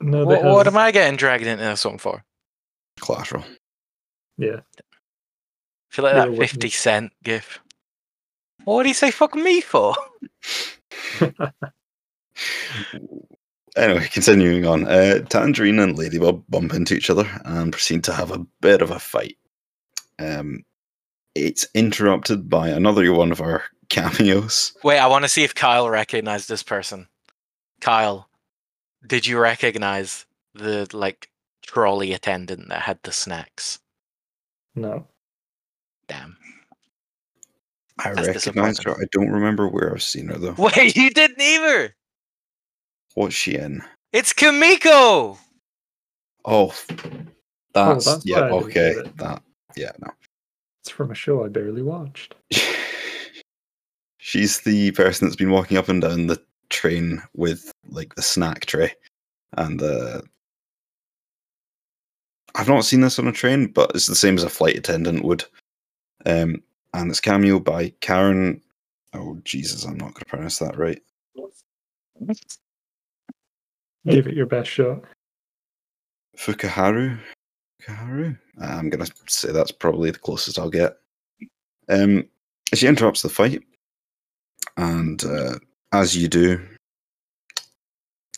[0.00, 2.22] no, they What, what am I getting dragged into this one for?
[3.00, 3.44] Collateral.
[4.38, 4.82] Yeah, I
[5.90, 7.60] feel like You're that 50 cent gif.
[8.64, 9.94] What did he say fuck me for?
[13.76, 14.86] Anyway, continuing on.
[14.86, 18.90] Uh, Tangerine and Ladybug bump into each other and proceed to have a bit of
[18.90, 19.38] a fight.
[20.18, 20.64] Um,
[21.34, 24.74] it's interrupted by another one of our cameos.
[24.84, 27.08] Wait, I want to see if Kyle recognized this person.
[27.80, 28.28] Kyle,
[29.06, 31.30] did you recognize the like
[31.62, 33.78] trolley attendant that had the snacks?
[36.10, 36.32] no.
[38.04, 38.92] I That's recognize her.
[38.92, 40.54] I don't remember where I've seen her though.
[40.58, 41.94] Wait, you didn't either.
[43.14, 43.82] What's she in?
[44.12, 45.38] It's Kamiko.
[46.44, 46.74] Oh,
[47.72, 48.40] that's, that's yeah.
[48.40, 49.42] why I didn't Okay, that
[49.76, 49.92] yeah.
[50.00, 50.10] No,
[50.82, 52.34] It's from a show I barely watched.
[54.18, 58.66] she's the person that's been walking up and down the train with like the snack
[58.66, 58.92] tray,
[59.56, 60.22] and the.
[62.54, 65.24] I've not seen this on a train, but it's the same as a flight attendant
[65.24, 65.44] would.
[66.26, 66.62] Um,
[66.94, 68.60] and it's cameo by Karen.
[69.14, 71.00] Oh Jesus, I'm not going to pronounce that right.
[74.06, 75.02] Give it your best shot.
[76.36, 77.18] Fukaharu.
[77.82, 78.38] Fukaharu.
[78.60, 80.98] I'm gonna say that's probably the closest I'll get.
[81.88, 82.28] Um,
[82.74, 83.62] she interrupts the fight,
[84.76, 85.58] and uh,
[85.92, 86.60] as you do,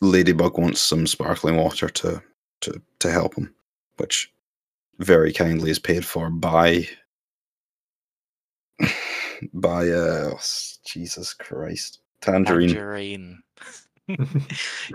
[0.01, 2.23] Ladybug wants some sparkling water to
[2.63, 3.55] to to help him,
[3.97, 4.33] which
[4.99, 6.89] very kindly is paid for by
[9.53, 10.35] by uh
[10.87, 12.69] Jesus Christ Tangerine.
[12.69, 13.43] Tangerine.
[14.07, 14.17] You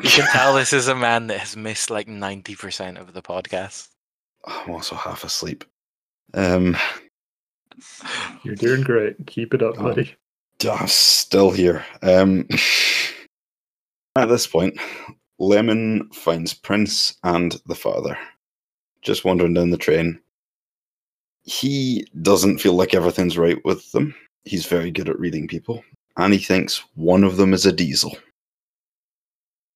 [0.03, 3.87] can tell this is a man that has missed like 90% of the podcast.
[4.45, 5.65] I'm also half asleep.
[6.35, 6.77] Um,
[8.43, 9.15] You're doing great.
[9.25, 9.83] Keep it up, Oh.
[9.83, 10.13] buddy.
[10.69, 11.83] I'm still here.
[12.03, 12.47] Um,
[14.15, 14.77] at this point,
[15.39, 18.15] Lemon finds Prince and the father
[19.01, 20.19] just wandering down the train.
[21.43, 24.13] He doesn't feel like everything's right with them.
[24.45, 25.83] He's very good at reading people,
[26.17, 28.17] and he thinks one of them is a diesel.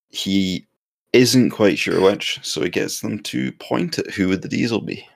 [0.10, 0.65] He
[1.12, 4.82] isn't quite sure which, so he gets them to point at who would the diesel
[4.82, 5.08] be.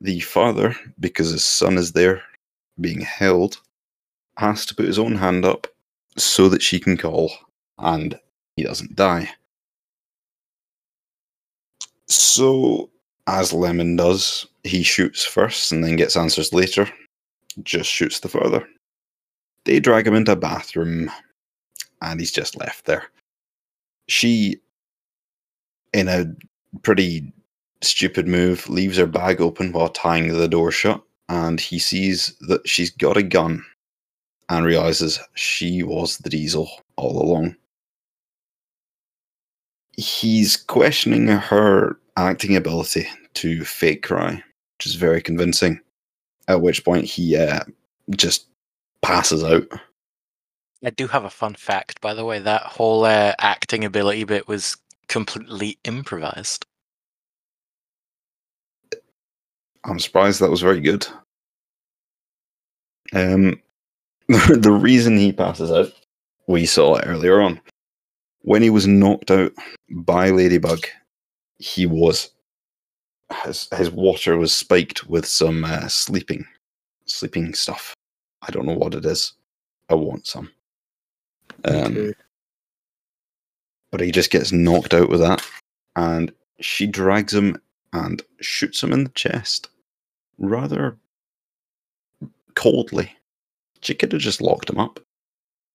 [0.00, 2.22] The father, because his son is there
[2.80, 3.60] being held,
[4.36, 5.66] has to put his own hand up
[6.16, 7.32] so that she can call
[7.78, 8.18] and
[8.56, 9.28] he doesn't die.
[12.06, 12.90] So,
[13.26, 16.88] as Lemon does, he shoots first and then gets answers later.
[17.62, 18.66] Just shoots the father.
[19.64, 21.10] They drag him into a bathroom
[22.00, 23.04] and he's just left there.
[24.08, 24.60] She,
[25.92, 26.34] in a
[26.82, 27.32] pretty
[27.82, 32.66] stupid move, leaves her bag open while tying the door shut and he sees that
[32.68, 33.64] she's got a gun
[34.48, 37.54] and realizes she was the diesel all along.
[39.96, 44.42] He's questioning her acting ability to fake cry,
[44.76, 45.80] which is very convincing.
[46.50, 47.60] At which point he uh,
[48.10, 48.46] just
[49.02, 49.68] passes out.
[50.84, 52.40] I do have a fun fact, by the way.
[52.40, 54.76] That whole uh, acting ability bit was
[55.08, 56.66] completely improvised.
[59.84, 61.06] I'm surprised that was very good.
[63.12, 63.60] Um,
[64.28, 65.92] the reason he passes out,
[66.48, 67.60] we saw it earlier on.
[68.42, 69.52] When he was knocked out
[69.90, 70.84] by Ladybug,
[71.58, 72.30] he was
[73.44, 76.44] his his water was spiked with some uh, sleeping
[77.06, 77.94] sleeping stuff.
[78.42, 79.32] I don't know what it is.
[79.88, 80.50] I want some.
[81.64, 82.14] Um, Okay.
[83.90, 85.44] but he just gets knocked out with that,
[85.96, 87.60] and she drags him
[87.92, 89.68] and shoots him in the chest,
[90.38, 90.96] rather
[92.54, 93.12] coldly.
[93.82, 95.00] She could have just locked him up.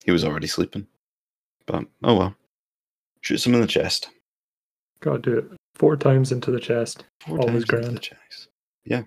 [0.06, 0.88] He was already sleeping,
[1.65, 2.36] but oh well.
[3.22, 4.10] Shoots him in the chest.
[5.02, 7.06] Gotta do it four times into the chest.
[7.20, 8.02] Four Always times into the grand.
[8.02, 8.48] chest.
[8.86, 9.04] Yeah.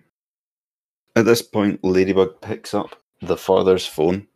[1.17, 4.27] At this point, Ladybug picks up the father's phone.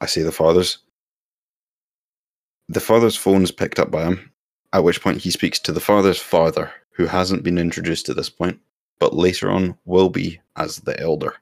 [0.00, 0.78] I say the father's.
[2.68, 4.32] The father's phone is picked up by him,
[4.72, 8.30] at which point he speaks to the father's father, who hasn't been introduced to this
[8.30, 8.58] point,
[8.98, 11.34] but later on will be as the elder.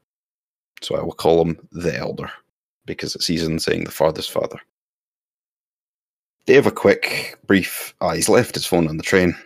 [0.83, 2.31] So I will call him the elder,
[2.87, 4.59] because it's easier than saying the father's father.
[6.47, 7.95] They have a quick, brief.
[8.01, 9.37] Ah, he's left his phone on the train.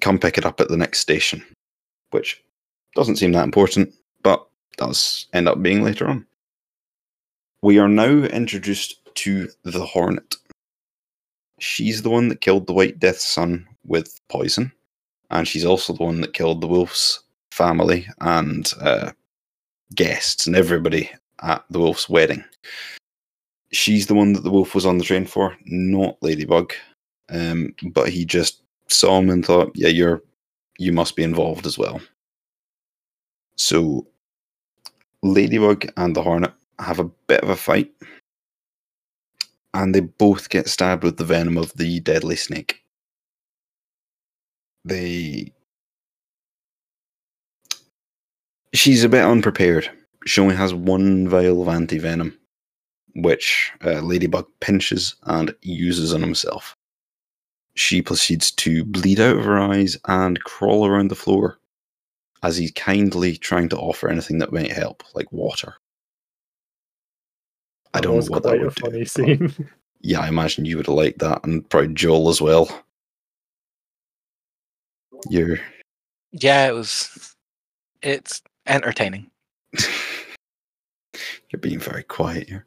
[0.00, 1.44] Come pick it up at the next station,
[2.10, 2.42] which
[2.94, 6.26] doesn't seem that important, but does end up being later on.
[7.62, 10.36] We are now introduced to the Hornet.
[11.60, 14.72] She's the one that killed the White Death's son with poison,
[15.30, 17.20] and she's also the one that killed the Wolf's
[17.52, 19.12] family and uh,
[19.94, 21.10] guests and everybody
[21.42, 22.44] at the Wolf's wedding.
[23.72, 26.72] She's the one that the Wolf was on the train for, not Ladybug.
[27.30, 30.22] Um, but he just saw him and thought, "Yeah, you're
[30.78, 32.00] you must be involved as well."
[33.56, 34.06] So,
[35.22, 37.92] Ladybug and the Hornet have a bit of a fight,
[39.74, 42.82] and they both get stabbed with the venom of the deadly snake.
[44.84, 45.52] They.
[48.74, 49.88] She's a bit unprepared.
[50.26, 52.36] She only has one vial of anti venom,
[53.14, 56.73] which uh, Ladybug pinches and uses on himself.
[57.76, 61.58] She proceeds to bleed out of her eyes and crawl around the floor
[62.42, 65.74] as he's kindly trying to offer anything that might help, like water.
[67.94, 69.04] I don't know what quite that would a funny do.
[69.06, 69.68] scene.
[70.06, 72.84] Yeah, I imagine you would have liked that, and probably Joel as well.
[75.30, 75.58] You're
[76.32, 77.34] Yeah, it was.
[78.02, 79.30] It's entertaining.
[81.50, 82.66] you're being very quiet here.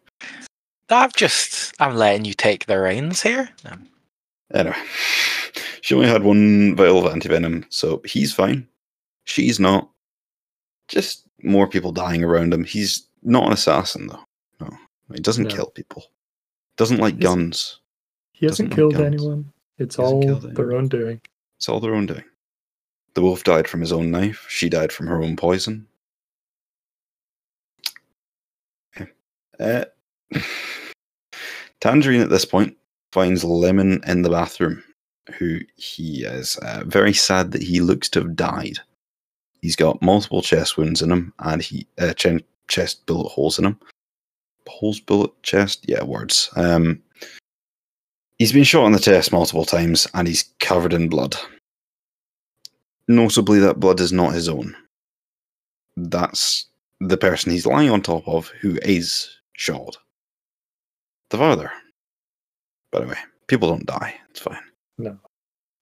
[0.89, 1.75] I've just.
[1.79, 3.49] I'm letting you take the reins here.
[3.65, 3.87] Um,
[4.53, 4.75] Anyway,
[5.81, 8.67] she only had one vial of antivenom, so he's fine.
[9.25, 9.89] She's not.
[10.87, 12.63] Just more people dying around him.
[12.63, 14.23] He's not an assassin, though.
[14.61, 14.69] No,
[15.13, 15.55] he doesn't No.
[15.55, 16.05] kill people.
[16.77, 17.23] Doesn't like Is he?
[17.23, 17.79] guns.
[18.31, 19.05] He hasn't Doesn't killed guns.
[19.05, 19.51] anyone.
[19.79, 21.19] It's all their own doing.
[21.57, 22.23] It's all their own doing.
[23.15, 24.45] The wolf died from his own knife.
[24.47, 25.87] She died from her own poison.
[29.59, 29.85] Uh,
[31.81, 32.77] Tangerine at this point
[33.11, 34.83] finds Lemon in the bathroom,
[35.37, 38.79] who he is uh, very sad that he looks to have died.
[39.61, 43.65] He's got multiple chest wounds in him, and he uh, ch- chest bullet holes in
[43.65, 43.79] him.
[44.67, 46.49] Holes, bullet, chest, yeah, words.
[46.55, 47.01] Um,
[48.37, 51.35] he's been shot in the chest multiple times, and he's covered in blood.
[53.07, 54.75] Notably, that blood is not his own.
[55.95, 56.65] That's
[56.99, 59.97] the person he's lying on top of who is shot.
[61.29, 61.71] The father.
[62.91, 63.17] By the way,
[63.47, 64.15] people don't die.
[64.29, 64.61] It's fine.
[64.97, 65.17] No,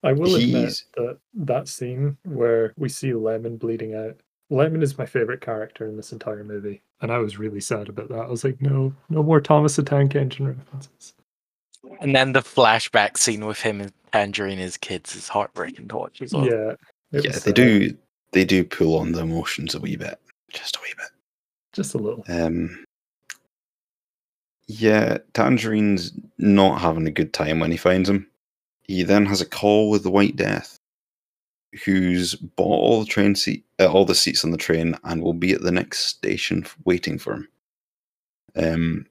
[0.03, 4.19] I will admit that that scene where we see Lemon bleeding out.
[4.49, 8.09] Lemon is my favorite character in this entire movie, and I was really sad about
[8.09, 8.19] that.
[8.19, 11.13] I was like, no, no more Thomas the Tank Engine references.
[12.01, 16.21] and then the flashback scene with him and Tangerine as kids is heartbreaking to watch
[16.21, 16.45] as well.
[16.45, 16.73] Yeah,
[17.11, 17.55] yeah, was they sad.
[17.55, 17.97] do.
[18.31, 20.19] They do pull on the emotions a wee bit,
[20.51, 21.07] just a wee bit.
[21.73, 22.23] just a little.
[22.27, 22.83] Um,
[24.67, 28.27] yeah, Tangerine's not having a good time when he finds him.
[28.83, 30.79] He then has a call with the White Death,
[31.83, 35.33] who's bought all the train seat, uh, all the seats on the train, and will
[35.33, 37.47] be at the next station waiting for him.
[38.55, 39.05] Um,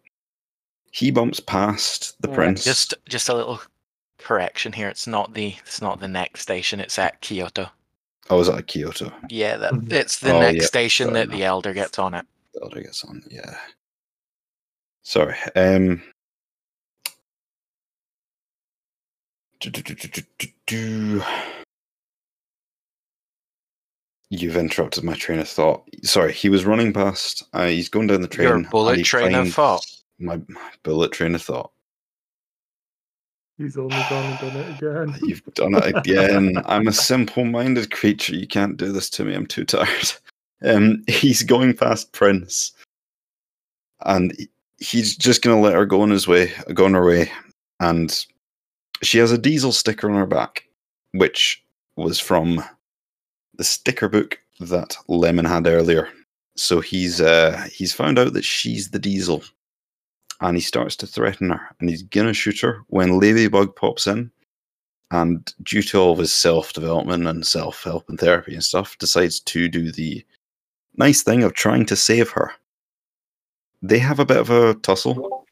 [0.90, 2.64] he bumps past the Yeah, prince.
[2.64, 3.60] Just just a little
[4.18, 4.88] correction here.
[4.88, 6.80] It's not the it's not the next station.
[6.80, 7.68] It's at Kyoto.
[8.30, 9.12] oh, is that at Kyoto?
[9.28, 9.92] Yeah, that Mhm.
[9.92, 12.24] it's the Oh, next yeah, station fair that the elder gets on it.
[12.54, 13.22] The elder gets on.
[13.28, 13.58] Yeah.
[15.04, 15.36] Sorry.
[15.54, 16.02] Um.
[19.60, 21.22] do, do, do, do, do, do, do.
[24.30, 25.84] You've interrupted my train of thought.
[26.02, 27.44] Sorry, he was running past.
[27.52, 28.48] Uh, he's going down the train.
[28.48, 29.86] Your bullet train of thought.
[30.18, 31.70] My, my bullet train of thought.
[33.58, 35.18] He's only gone and done it again.
[35.22, 36.62] You've done it again.
[36.66, 38.34] I'm a simple-minded creature.
[38.34, 39.34] You can't do this to me.
[39.34, 40.12] I'm too tired.
[40.62, 42.72] Um, he's going past Prince,
[44.06, 44.48] and he-
[44.84, 47.30] he's just gonna let her go on his way, go on her way,
[47.80, 48.24] and
[49.02, 50.64] she has a diesel sticker on her back,
[51.12, 51.62] which
[51.96, 52.62] was from
[53.56, 56.08] the sticker book that Lemon had earlier.
[56.56, 59.42] So he's uh, he's found out that she's the diesel,
[60.40, 64.30] and he starts to threaten her, and he's gonna shoot her when Ladybug pops in,
[65.10, 68.98] and due to all of his self development and self help and therapy and stuff,
[68.98, 70.24] decides to do the
[70.96, 72.52] nice thing of trying to save her.
[73.86, 75.44] They have a bit of a tussle,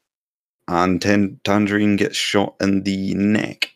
[0.67, 3.71] and Tan- Tangerine gets shot in the neck.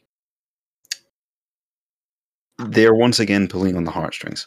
[2.59, 4.47] They're once again pulling on the heartstrings.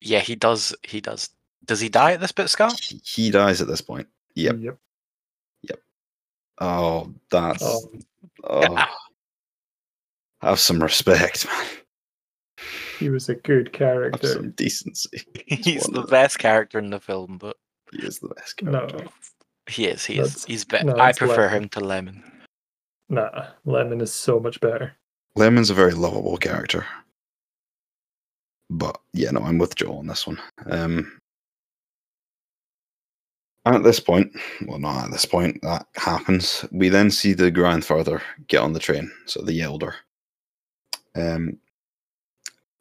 [0.00, 0.74] Yeah, he does.
[0.82, 1.30] He does.
[1.64, 2.78] Does he die at this bit, Scott?
[2.80, 4.08] He, he dies at this point.
[4.34, 4.56] Yep.
[4.60, 4.78] Yep.
[6.58, 7.62] Oh, that's.
[7.62, 7.88] Oh,
[8.48, 8.86] Oh,
[10.40, 11.66] have some respect, man.
[12.98, 14.10] he was a good character.
[14.12, 14.40] Have character.
[14.42, 15.22] some decency.
[15.46, 17.56] He's the best character in the film, but
[17.92, 19.08] He is the best No, character.
[19.68, 20.04] He is.
[20.04, 20.28] He is.
[20.28, 20.84] That's- He's better.
[20.84, 21.62] no, I that's prefer Lemon.
[21.64, 22.32] him to Lemon.
[23.08, 23.46] nah.
[23.64, 24.94] Lemon is so much better.
[25.36, 26.86] Lemon's a very lovable character.
[28.70, 30.40] But yeah, no, I'm with Joel on this one.
[30.66, 31.20] Um,
[33.64, 34.32] at this point,
[34.66, 36.64] well, not at this point, that happens.
[36.70, 39.94] We then see the grandfather get on the train, so the elder.
[41.16, 41.58] Um,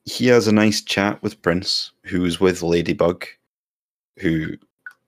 [0.05, 3.25] he has a nice chat with Prince, who's with Ladybug,
[4.19, 4.49] who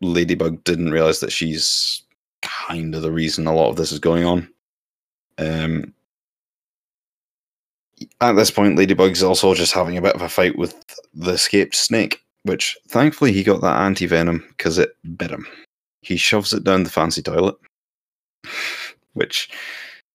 [0.02, 2.04] Ladybug didn't realize that she's
[2.42, 4.48] kind of the reason a lot of this is going on.
[5.38, 5.94] Um,
[8.22, 10.76] at this point, Ladybug's also just having a bit of a fight with
[11.14, 15.48] the escaped snake, which thankfully he got that anti venom because it bit him.
[16.02, 17.56] He shoves it down the fancy toilet,
[19.14, 19.50] which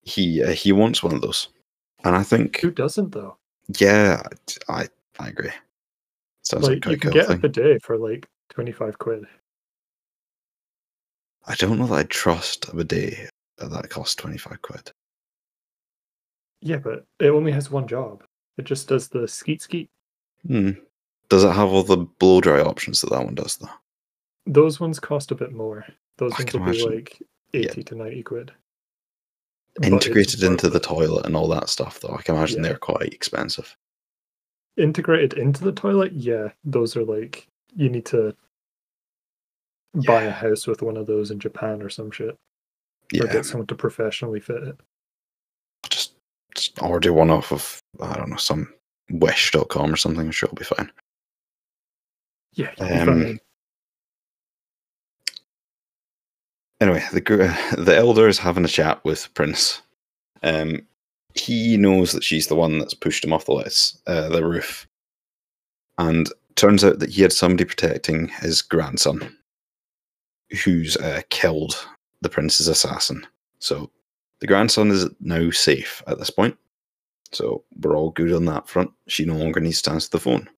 [0.03, 1.49] he uh, he wants one of those,
[2.05, 3.37] and I think Who doesn't though?
[3.79, 4.23] yeah,
[4.69, 5.51] I I agree.
[6.43, 7.37] Sounds like, like you can get thing.
[7.37, 9.25] a bidet for like twenty five quid.
[11.47, 13.31] I don't know that I'd trust a bidet
[13.61, 14.91] at that costs twenty five quid.
[16.61, 18.23] Yeah, but it only has one job.
[18.59, 19.91] It just does the skeet skeet.
[20.47, 20.71] Hmm.
[21.29, 23.69] Does it have all the blow dry options that that one does though?
[24.47, 25.85] Those ones cost a bit more.
[26.19, 27.23] Those I ones can will be like
[27.55, 28.53] eighty to ninety quid.
[29.83, 32.15] Integrated into the toilet and all that stuff though.
[32.19, 32.71] I can imagine Yeah.
[32.71, 33.75] they're quite expensive.
[34.77, 38.35] Integrated into the toilet, yeah, those are like you need to
[39.95, 42.39] buy a house with one of those in Japan or some shit, or
[43.13, 43.27] Yeah.
[43.33, 44.81] get someone to professionally fit it.
[45.91, 46.15] just,
[46.55, 48.73] just order one off of I don't know some
[49.11, 50.27] Wish.com or something.
[50.27, 50.91] I'm sure it'll be fine.
[52.55, 53.41] Yeah, Um, fine.
[56.81, 57.21] Anyway, the
[57.79, 59.83] the elder is having a chat with Prince.
[60.43, 60.83] Um,
[61.35, 64.87] he knows that she's the one that's pushed him off the lettuce, uh, the roof,
[65.99, 69.37] and turns out that he had somebody protecting his grandson,
[70.65, 71.87] who's uh, killed
[72.21, 73.27] the prince's assassin.
[73.59, 73.91] So
[74.41, 76.57] the grandson is now safe at this point.
[77.33, 78.91] So we're all good on that front.
[79.09, 80.49] She no longer needs to answer the phone.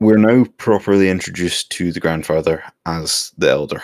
[0.00, 3.82] We're now properly introduced to the grandfather as the elder,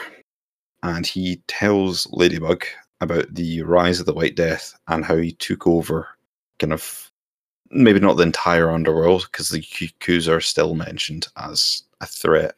[0.83, 2.65] and he tells Ladybug
[3.01, 6.09] about the rise of the White Death and how he took over,
[6.61, 7.11] kind of
[7.71, 12.55] maybe not the entire underworld because the Cuckoos are still mentioned as a threat,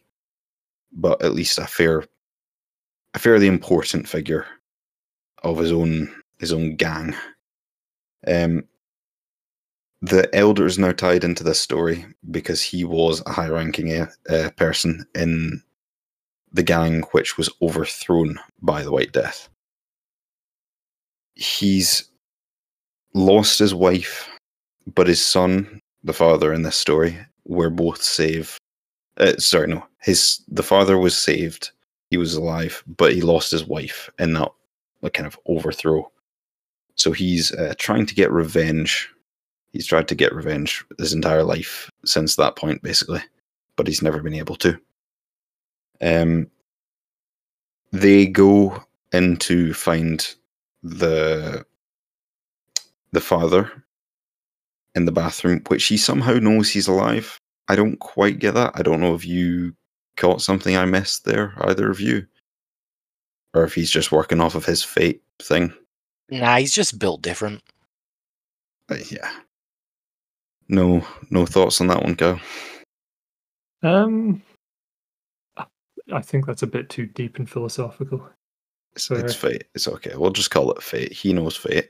[0.93, 2.05] but at least a fair,
[3.15, 4.47] a fairly important figure
[5.43, 7.15] of his own his own gang.
[8.27, 8.65] Um,
[10.03, 14.51] the elder is now tied into this story because he was a high-ranking uh, uh,
[14.51, 15.63] person in
[16.53, 19.49] the gang which was overthrown by the White Death.
[21.35, 22.09] He's
[23.15, 24.29] lost his wife,
[24.95, 28.59] but his son, the father in this story, were both saved.
[29.19, 31.71] Uh, sorry, no, his the father was saved.
[32.11, 34.51] He was alive, but he lost his wife in that
[35.03, 36.11] like, kind of overthrow.
[36.95, 39.11] So he's uh, trying to get revenge.
[39.73, 43.21] He's tried to get revenge his entire life since that point, basically,
[43.77, 44.79] but he's never been able to.
[46.01, 46.49] Um,
[47.93, 50.35] they go in to find
[50.83, 51.65] the
[53.13, 53.85] the father
[54.95, 57.39] in the bathroom, which he somehow knows he's alive.
[57.69, 58.73] I don't quite get that.
[58.75, 59.75] I don't know if you
[60.17, 62.27] caught something I missed there, either of you,
[63.55, 65.73] or if he's just working off of his fate thing.
[66.31, 67.63] Nah, he's just built different.
[68.91, 69.31] Uh, yeah.
[70.69, 72.41] No, no thoughts on that one, Kyle.
[73.83, 74.43] Um,
[75.57, 75.67] I-
[76.13, 78.29] I think that's a bit too deep and philosophical.
[78.95, 79.65] It's, it's fate.
[79.75, 80.13] It's okay.
[80.17, 81.13] We'll just call it fate.
[81.13, 81.89] He knows fate.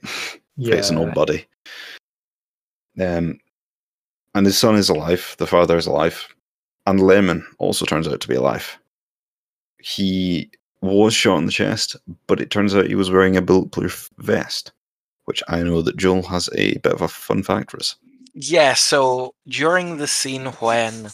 [0.57, 1.47] Yeah, Fate's an old buddy.
[3.01, 3.39] Um,
[4.37, 5.35] and his son is alive.
[5.39, 6.29] The father is alive,
[6.87, 8.79] and Lemon also turns out to be alive.
[9.79, 10.51] He
[10.83, 14.73] was shot in the chest, but it turns out he was wearing a bulletproof vest,
[15.25, 17.97] which I know that Joel has a bit of a fun fact for us.
[18.35, 21.09] Yeah, so during the scene when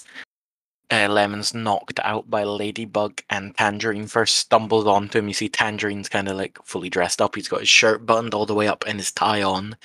[0.91, 6.09] uh, Lemon's knocked out by Ladybug and Tangerine first stumbles onto him, you see Tangerine's
[6.09, 7.37] kind of like fully dressed up.
[7.37, 9.77] He's got his shirt buttoned all the way up and his tie on,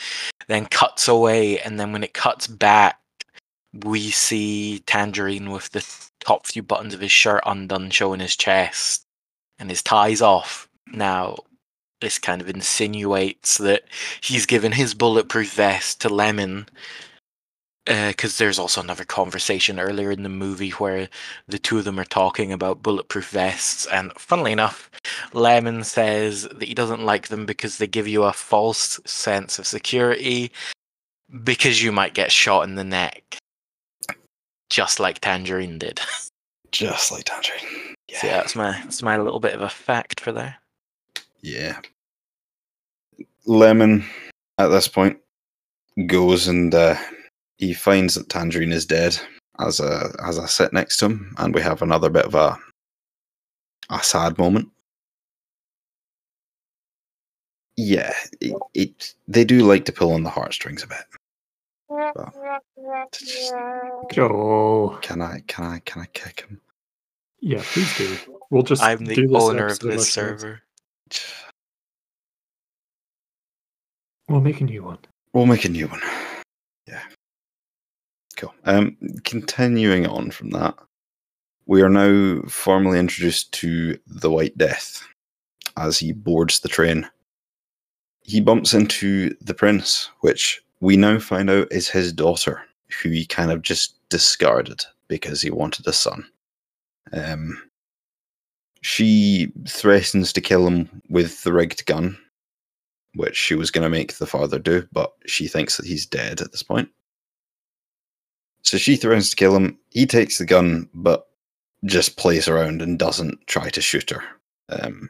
[0.47, 1.59] then cuts away.
[1.59, 2.99] And then when it cuts back,
[3.83, 5.85] we see Tangerine with the
[6.19, 9.03] top few buttons of his shirt undone, showing his chest,
[9.59, 10.67] and his tie's off.
[10.87, 11.37] Now,
[12.01, 13.83] this kind of insinuates that
[14.21, 16.67] he's given his bulletproof vest to Lemon
[17.87, 21.07] uh, because there's also another conversation earlier in the movie where
[21.47, 24.91] the two of them are talking about bulletproof vests, and funnily enough,
[25.33, 29.65] Lemon says that he doesn't like them because they give you a false sense of
[29.65, 30.51] security
[31.43, 33.37] because you might get shot in the neck,
[34.69, 36.01] just like Tangerine did.
[36.73, 37.95] Just like Tangerine.
[38.11, 40.57] So yeah, that's my that's my little bit of a fact for there.
[41.41, 41.79] Yeah.
[43.45, 44.03] Lemon,
[44.57, 45.17] at this point,
[46.07, 46.97] goes and uh,
[47.57, 49.17] he finds that Tangerine is dead
[49.59, 52.57] as a as I sit next to him, and we have another bit of a
[53.89, 54.69] a sad moment.
[57.77, 61.05] Yeah, it, it they do like to pull on the heartstrings a bit.
[61.87, 62.61] Well,
[63.11, 63.53] to just-
[64.11, 64.97] Joel.
[65.01, 66.61] can I can I can I kick him?
[67.39, 68.17] Yeah, please do.
[68.49, 70.61] We'll just I'm the do this owner of this server.
[74.29, 74.99] We'll make a new one.
[75.33, 76.01] We'll make a new one.
[76.87, 77.03] Yeah.
[78.35, 78.53] Cool.
[78.65, 80.75] Um, continuing on from that,
[81.65, 85.01] we are now formally introduced to the White Death
[85.77, 87.07] as he boards the train.
[88.21, 92.63] He bumps into the prince, which we now find out is his daughter,
[93.01, 96.25] who he kind of just discarded because he wanted a son.
[97.13, 97.61] Um,
[98.81, 102.17] she threatens to kill him with the rigged gun,
[103.15, 106.41] which she was going to make the father do, but she thinks that he's dead
[106.41, 106.89] at this point.
[108.63, 109.77] So she threatens to kill him.
[109.91, 111.27] He takes the gun, but
[111.85, 114.23] just plays around and doesn't try to shoot her.
[114.69, 115.09] Um,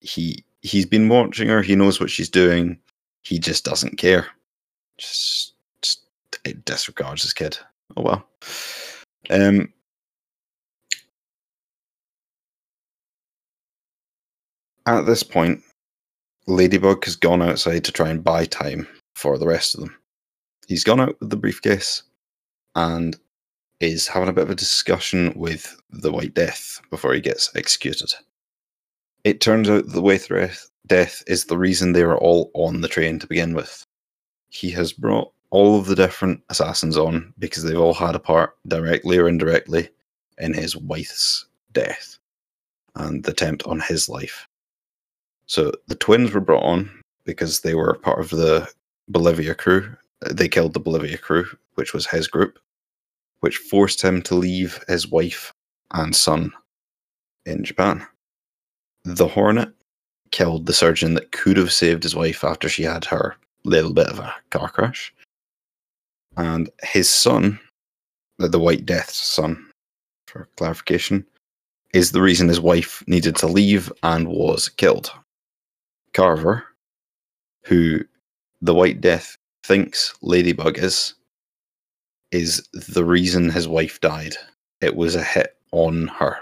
[0.00, 1.62] he he's been watching her.
[1.62, 2.78] He knows what she's doing.
[3.22, 4.26] He just doesn't care.
[4.98, 5.53] Just, just
[6.44, 7.58] it disregards his kid.
[7.96, 8.28] Oh well.
[9.30, 9.72] Um,
[14.86, 15.62] at this point,
[16.46, 19.96] Ladybug has gone outside to try and buy time for the rest of them.
[20.66, 22.02] He's gone out with the briefcase
[22.74, 23.16] and
[23.80, 28.12] is having a bit of a discussion with the White Death before he gets executed.
[29.24, 32.88] It turns out the White Death- Death is the reason they were all on the
[32.88, 33.84] train to begin with.
[34.48, 38.56] He has brought all of the different assassins on because they've all had a part,
[38.66, 39.88] directly or indirectly,
[40.38, 42.18] in his wife's death
[42.96, 44.48] and the attempt on his life.
[45.46, 46.90] So the twins were brought on
[47.24, 48.68] because they were part of the
[49.08, 49.94] Bolivia crew.
[50.28, 51.46] They killed the Bolivia crew,
[51.76, 52.58] which was his group,
[53.38, 55.52] which forced him to leave his wife
[55.92, 56.52] and son
[57.46, 58.04] in Japan.
[59.04, 59.72] The Hornet
[60.32, 64.08] killed the surgeon that could have saved his wife after she had her little bit
[64.08, 65.14] of a car crash.
[66.36, 67.60] And his son,
[68.38, 69.70] the the White Death's son,
[70.26, 71.26] for clarification,
[71.92, 75.12] is the reason his wife needed to leave and was killed.
[76.12, 76.64] Carver,
[77.64, 78.00] who
[78.60, 81.14] the White Death thinks Ladybug is,
[82.32, 84.34] is the reason his wife died.
[84.80, 86.38] It was a hit on her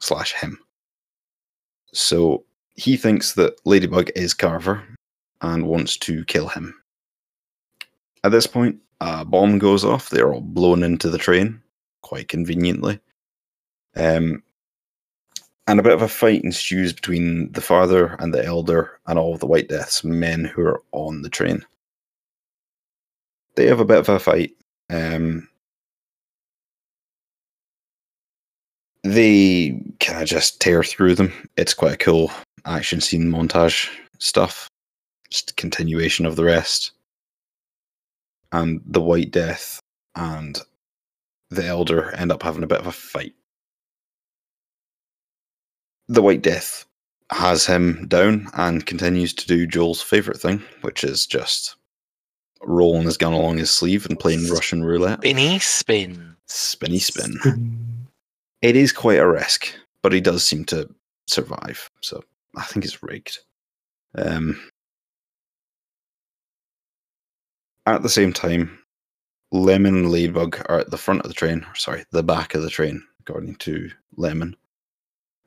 [0.00, 0.58] slash him.
[1.92, 2.44] So
[2.74, 4.82] he thinks that Ladybug is Carver
[5.40, 6.74] and wants to kill him.
[8.22, 10.08] At this point, a bomb goes off.
[10.08, 11.60] They're all blown into the train,
[12.02, 13.00] quite conveniently.
[13.96, 14.42] Um,
[15.66, 19.34] and a bit of a fight ensues between the father and the elder and all
[19.34, 21.64] of the White Death's men who are on the train.
[23.56, 24.52] they have a bit of a fight.
[24.90, 25.48] Um,
[29.02, 31.32] they kind of just tear through them.
[31.56, 32.30] It's quite a cool
[32.64, 33.88] action scene montage
[34.18, 34.68] stuff.
[35.30, 36.92] Just continuation of the rest.
[38.54, 39.80] And the White Death
[40.14, 40.60] and
[41.50, 43.34] the Elder end up having a bit of a fight.
[46.06, 46.84] The White Death
[47.32, 51.74] has him down and continues to do Joel's favourite thing, which is just
[52.62, 55.18] rolling his gun along his sleeve and playing Russian roulette.
[55.18, 56.36] Spinny spin.
[56.46, 57.32] Spinny spin.
[57.40, 58.06] Spin.
[58.62, 60.88] It is quite a risk, but he does seem to
[61.26, 61.90] survive.
[62.02, 62.22] So
[62.56, 63.40] I think it's rigged.
[64.14, 64.70] Um,
[67.86, 68.78] at the same time,
[69.52, 71.64] Lemon and Ladybug are at the front of the train.
[71.64, 74.56] or Sorry, the back of the train, according to Lemon.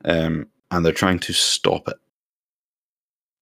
[0.04, 1.96] Um, and they're trying to stop it.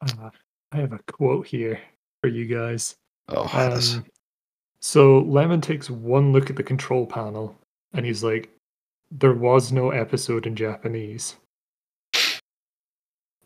[0.03, 0.31] Uh,
[0.73, 1.81] I have a quote here
[2.23, 2.97] for you guys.
[3.29, 3.45] Oh,
[3.75, 4.07] this- Um,
[4.81, 7.59] so Lemon takes one look at the control panel
[7.93, 8.51] and he's like,
[9.11, 11.37] "There was no episode in Japanese,"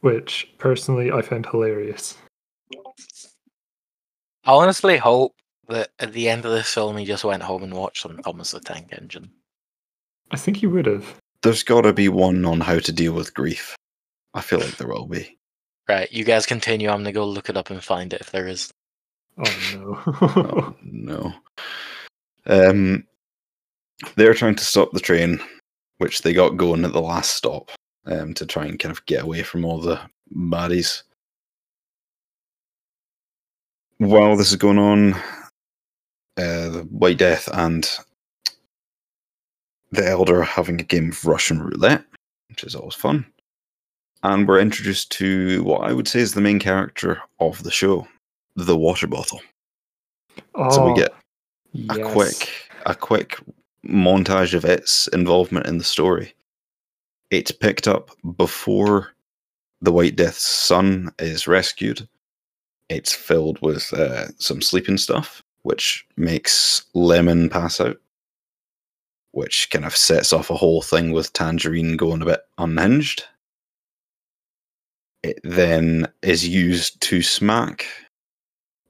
[0.00, 2.16] which personally I found hilarious.
[4.44, 5.34] I honestly hope
[5.68, 8.50] that at the end of this film he just went home and watched some Thomas
[8.52, 9.30] the Tank Engine.
[10.30, 11.14] I think he would have.
[11.42, 13.76] there's got to be one on how to deal with grief.
[14.34, 15.38] I feel like there will be.
[15.88, 16.88] Right, you guys continue.
[16.88, 18.70] I'm gonna go look it up and find it if there is.
[19.38, 20.02] Oh no!
[20.22, 21.32] Oh, no.
[22.46, 23.06] Um,
[24.14, 25.40] they're trying to stop the train,
[25.98, 27.70] which they got going at the last stop,
[28.06, 30.00] um, to try and kind of get away from all the
[30.34, 31.02] baddies.
[34.00, 35.12] While this is going on,
[36.38, 37.86] uh, the White Death and
[39.92, 42.02] the Elder are having a game of Russian roulette,
[42.48, 43.26] which is always fun.
[44.22, 48.08] And we're introduced to what I would say is the main character of the show,
[48.56, 49.42] the water bottle.
[50.54, 51.10] Oh, So we Oh, get
[51.90, 52.12] a yes.
[52.12, 52.52] quick
[52.86, 53.36] a quick
[53.86, 56.32] montage of its involvement in the story.
[57.30, 59.12] It's picked up before
[59.82, 62.08] the White Death's son is rescued.
[62.90, 67.98] It's filled with uh, some sleeping stuff, which makes Lemon pass out,
[69.30, 73.22] which kind of sets off a whole thing with Tangerine going a bit unhinged.
[75.22, 77.86] It then is used to smack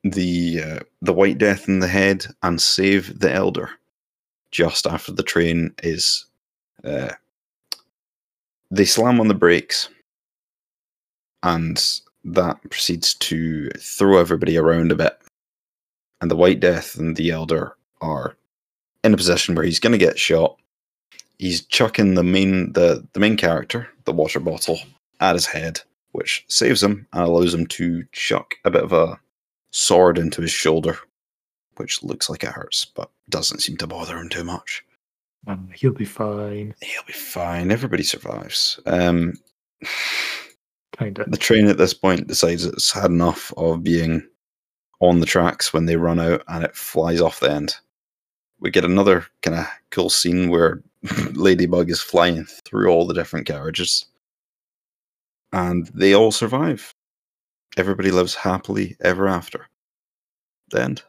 [0.02, 3.68] the uh, the White Death in the head and save the Elder
[4.50, 6.24] just after the train is.
[6.82, 7.10] Uh,
[8.70, 9.90] they slam on the brakes,
[11.42, 15.18] and that proceeds to throw everybody around a bit.
[16.20, 18.36] And the White Death and the Elder are
[19.02, 20.56] in a position where he's going to get shot.
[21.38, 24.78] He's chucking the main the the main character, the water bottle,
[25.20, 25.80] at his head,
[26.12, 29.18] which saves him and allows him to chuck a bit of a
[29.70, 30.98] sword into his shoulder,
[31.76, 34.84] which looks like it hurts, but doesn't seem to bother him too much.
[35.46, 36.74] Um, he'll be fine.
[36.82, 37.70] He'll be fine.
[37.70, 38.78] Everybody survives.
[38.86, 39.34] Um,
[41.00, 41.24] Kinda.
[41.28, 44.22] the train at this point decides it's had enough of being
[45.00, 47.74] on the tracks when they run out and it flies off the end.
[48.60, 50.82] We get another kind of cool scene where
[51.32, 54.04] Ladybug is flying through all the different carriages
[55.52, 56.94] and they all survive.
[57.76, 59.68] Everybody lives happily ever after.
[60.70, 61.02] The end.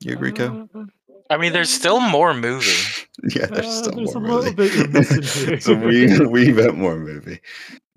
[0.00, 0.68] You agree, Cal?
[0.74, 0.84] Uh,
[1.30, 2.70] I mean, there's still more movie.
[3.34, 4.54] Yeah, there's Uh, still there's more a little movie.
[4.54, 5.54] bit you're missing here.
[5.54, 7.40] it's a wee, wee bit more movie.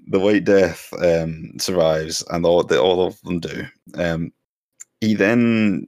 [0.08, 3.66] The White Death um, survives, and all they, all of them do.
[3.96, 4.32] Um,
[5.02, 5.88] he then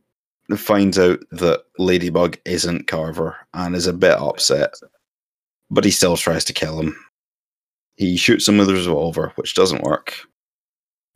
[0.57, 4.73] finds out that Ladybug isn't Carver and is a bit upset,
[5.69, 6.95] but he still tries to kill him.
[7.97, 10.15] He shoots him with a revolver, which doesn't work.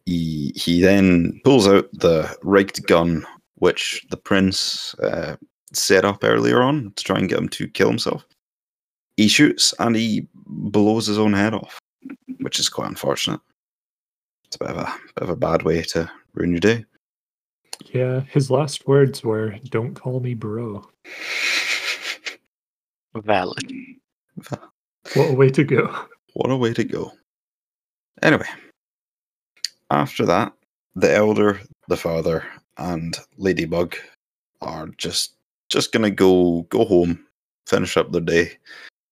[0.05, 5.35] He he then pulls out the rigged gun, which the prince uh,
[5.73, 8.25] set up earlier on to try and get him to kill himself.
[9.17, 11.79] He shoots and he blows his own head off,
[12.39, 13.41] which is quite unfortunate.
[14.45, 16.85] It's a bit of a bit of a bad way to ruin your day.
[17.91, 20.87] Yeah, his last words were, "Don't call me bro."
[23.15, 23.71] Valid.
[25.15, 26.07] What a way to go.
[26.33, 27.11] What a way to go.
[28.23, 28.47] Anyway,
[29.91, 30.53] after that,
[30.95, 32.45] the elder, the father,
[32.77, 33.95] and Ladybug
[34.61, 35.35] are just
[35.73, 37.25] just gonna go go home,
[37.67, 38.51] finish up the day.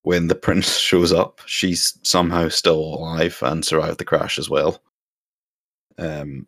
[0.03, 4.81] When the prince shows up, she's somehow still alive and survived the crash as well.
[5.97, 6.47] Um,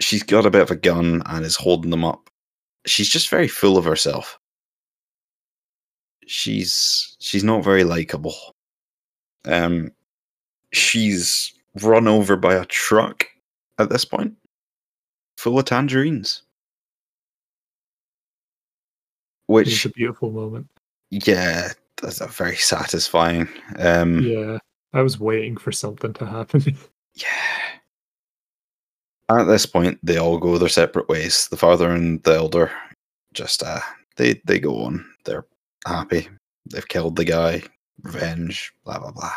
[0.00, 2.30] she's got a bit of a gun and is holding them up.
[2.86, 4.38] She's just very full of herself.
[6.26, 8.36] She's she's not very likable.
[9.44, 9.92] Um,
[10.72, 11.52] she's
[11.82, 13.26] run over by a truck
[13.78, 14.34] at this point,
[15.36, 16.42] full of tangerines.
[19.46, 20.68] Which is a beautiful moment.
[21.10, 21.72] yeah,
[22.02, 23.48] that's a very satisfying.
[23.78, 24.58] Um, Yeah,
[24.92, 26.76] I was waiting for something to happen.
[27.18, 27.78] Yeah.
[29.30, 31.48] At this point, they all go their separate ways.
[31.48, 32.70] The father and the elder
[33.32, 33.80] just uh
[34.16, 35.04] they they go on.
[35.24, 35.46] They're
[35.86, 36.28] happy.
[36.70, 37.62] They've killed the guy.
[38.02, 38.72] Revenge.
[38.84, 39.32] Blah blah blah.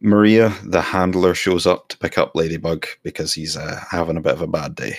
[0.00, 4.34] Maria, the handler, shows up to pick up Ladybug because he's uh, having a bit
[4.34, 4.98] of a bad day.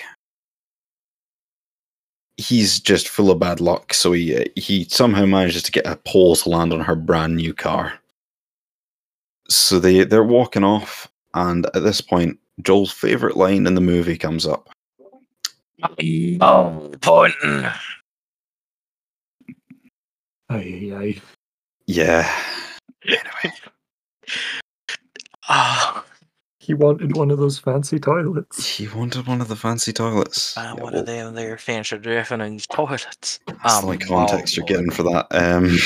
[2.37, 5.95] He's just full of bad luck, so he uh, he somehow manages to get a
[5.95, 7.93] pole to land on her brand new car.
[9.47, 14.17] So they they're walking off, and at this point, Joel's favorite line in the movie
[14.17, 14.69] comes up.
[16.41, 17.65] Oh, Thornton.
[20.49, 21.21] Aye, aye.
[21.87, 22.29] Yeah.
[23.07, 23.55] Anyway,
[26.65, 28.67] He wanted one of those fancy toilets.
[28.67, 30.57] he wanted one of the fancy toilets.
[30.57, 33.39] uh, Yeah, what well, are them there fancy dressing toilets?
[33.45, 35.27] That's the only Um, context oh, you're getting for that.
[35.31, 35.77] Um,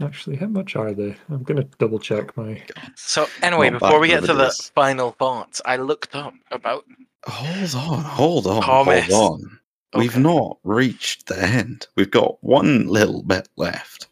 [0.00, 1.16] Actually, how much are they?
[1.30, 2.62] I'm gonna double check my.
[2.96, 4.70] So anyway, Not before we get to the videos.
[4.72, 6.84] final thoughts, I looked up about
[7.26, 9.12] hold on, hold on, Thomas.
[9.12, 9.58] hold on.
[10.00, 11.86] We've not reached the end.
[11.96, 14.08] We've got one little bit left.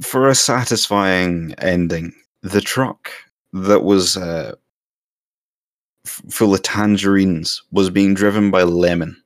[0.00, 2.12] For a satisfying ending,
[2.42, 3.10] the truck
[3.52, 4.54] that was uh,
[6.06, 9.22] f- full of tangerines was being driven by Lemon.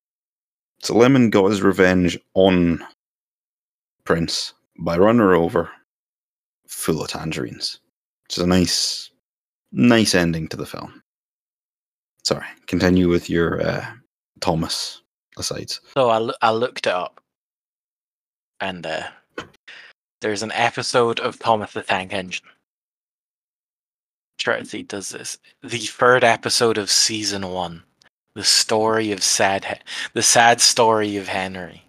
[0.83, 2.85] So Lemon got his revenge on
[4.05, 5.71] Prince by running her over
[6.69, 7.81] full of tangerines.
[8.31, 9.11] Is a nice,
[9.73, 11.03] nice ending to the film.
[12.25, 13.87] Sorry, continue with your uh,
[14.41, 15.03] Thomas
[15.39, 15.81] asides.
[15.95, 17.21] So I, I looked it up,
[18.61, 19.05] and uh,
[20.21, 22.47] there's an episode of Thomas the Tank Engine.
[24.39, 25.39] See does this.
[25.63, 27.83] The third episode of season one,
[28.35, 29.83] the story of sad,
[30.13, 31.83] the sad story of Henry.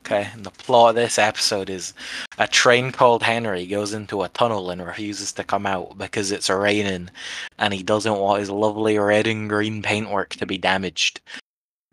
[0.00, 1.92] Okay, and the plot of this episode is
[2.38, 6.48] a train called Henry goes into a tunnel and refuses to come out because it's
[6.48, 7.10] raining,
[7.58, 11.20] and he doesn't want his lovely red and green paintwork to be damaged.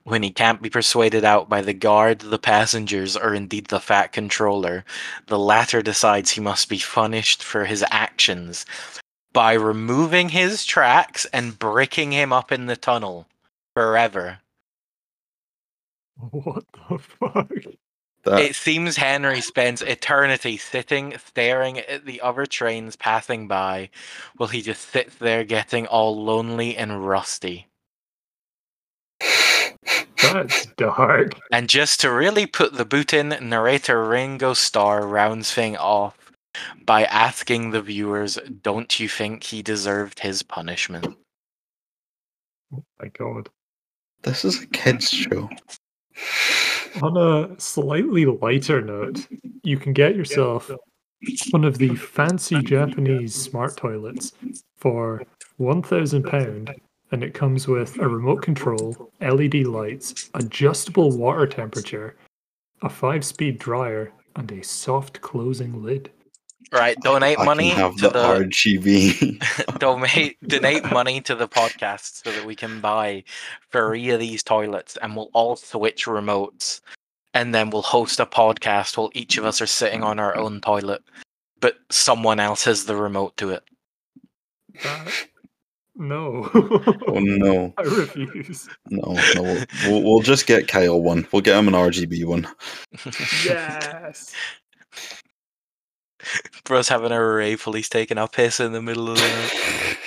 [0.04, 4.14] When he can't be persuaded out by the guard, the passengers, or indeed the fat
[4.14, 4.86] controller,
[5.26, 8.66] the latter decides he must be punished for his actions
[9.34, 13.28] by removing his tracks and breaking him up in the tunnel
[13.76, 14.40] forever.
[16.32, 17.52] What the fuck?
[18.24, 23.90] That It seems Henry spends eternity sitting, staring at the other trains passing by,
[24.36, 27.68] while he just sits there getting all lonely and rusty.
[30.22, 31.40] That's dark.
[31.52, 36.17] And just to really put the boot in, narrator Ringo Starr rounds thing off
[36.86, 41.18] by asking the viewers, "Don't you think he deserved his punishment?"
[42.74, 43.50] Oh my God.
[44.24, 45.50] this is a kids show.
[47.02, 49.28] On a slightly lighter note,
[49.64, 50.72] you can get yourself
[51.52, 54.34] one of the fancy Japanese smart toilets
[54.76, 55.24] for
[55.58, 56.74] one thousand pound,
[57.12, 62.16] and it comes with a remote control, LED lights, adjustable water temperature,
[62.82, 66.12] a five-speed dryer, and a soft closing lid.
[66.72, 69.80] Right, donate I money have to the, the RGB.
[69.80, 73.24] donate donate money to the podcast so that we can buy
[73.72, 76.82] three of these toilets, and we'll all switch remotes,
[77.34, 80.60] and then we'll host a podcast while each of us are sitting on our own
[80.60, 81.04] toilet,
[81.62, 83.64] but someone else has the remote to it.
[84.84, 85.28] That...
[85.96, 86.50] No.
[87.08, 88.68] oh no, I refuse.
[88.90, 89.42] no, no.
[89.42, 91.26] We'll, we'll, we'll just get Kyle one.
[91.32, 92.46] We'll get him an RGB one.
[93.46, 94.36] Yes.
[96.66, 99.98] Bro's having a rave police he's taking a piss in the middle of the night.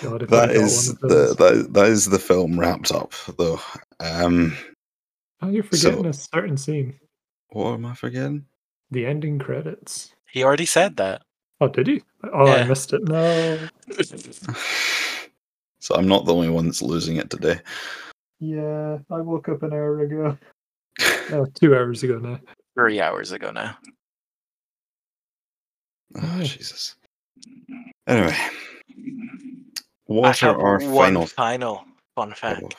[0.00, 2.90] God, if I That got is one of the that, that is the film wrapped
[2.92, 3.60] up though.
[4.00, 4.56] Um,
[5.40, 6.98] Oh, you're so- forgetting a certain scene.
[7.50, 8.46] what am I forgetting?
[8.90, 10.14] The ending credits.
[10.30, 11.22] He already said that.
[11.60, 12.02] Oh, did he?
[12.32, 13.02] Oh, I missed it.
[13.08, 13.58] No.
[15.80, 17.60] so I'm not the only one that's losing it today.
[18.40, 20.36] Yeah, I woke up an hour ago.
[21.32, 22.38] Oh, two hours ago now.
[22.76, 23.76] Three hours ago now.
[26.20, 26.96] Oh, Jesus.
[28.06, 28.50] Anyway, I
[30.06, 31.26] what have are our one final?
[31.26, 31.84] final
[32.16, 32.76] fun fact.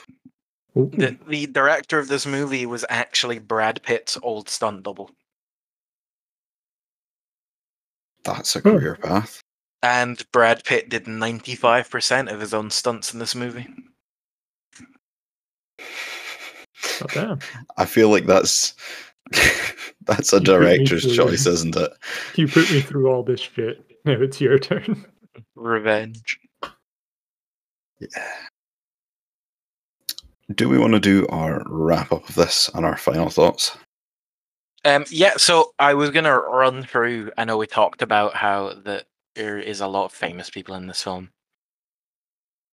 [0.77, 5.11] Ooh, The, the director of this movie was actually Brad Pitt's old stunt double.
[8.23, 8.61] That's a Oh.
[8.61, 9.41] career path.
[9.81, 13.67] And Brad Pitt did 95% of his own stunts in this movie.
[15.79, 17.39] oh, damn.
[17.77, 18.75] I feel like that's
[20.05, 21.15] that's a You director's through.
[21.15, 21.91] choice, isn't it?
[22.35, 23.83] You put me through all this shit.
[24.05, 25.05] Now it's your turn.
[25.55, 26.37] Revenge.
[28.01, 28.07] Yeah.
[30.53, 33.77] do we want to do our wrap up of this and our final thoughts?
[34.83, 37.31] Um, yeah, so I was gonna run through.
[37.37, 39.05] I know we talked about how that
[39.35, 41.29] there is a lot of famous people in this film,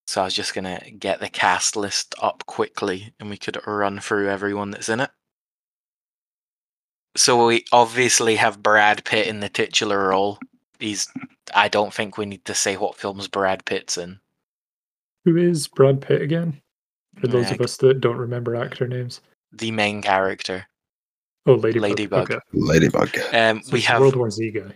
[0.09, 4.01] so I was just gonna get the cast list up quickly, and we could run
[4.01, 5.11] through everyone that's in it.
[7.17, 10.39] So we obviously have Brad Pitt in the titular role.
[10.79, 11.09] He's.
[11.55, 14.21] I don't think we need to say what films Brad Pitt's in.
[15.25, 16.61] Who is Brad Pitt again?
[17.21, 19.21] For those Yeah, of us that don't remember actor names.
[19.53, 20.67] The main character.
[21.47, 21.83] Oh, Ladybug.
[21.91, 22.31] Ladybug.
[22.31, 22.41] Okay.
[22.53, 23.19] Ladybug.
[23.33, 24.73] Um, So we have World War Z guy.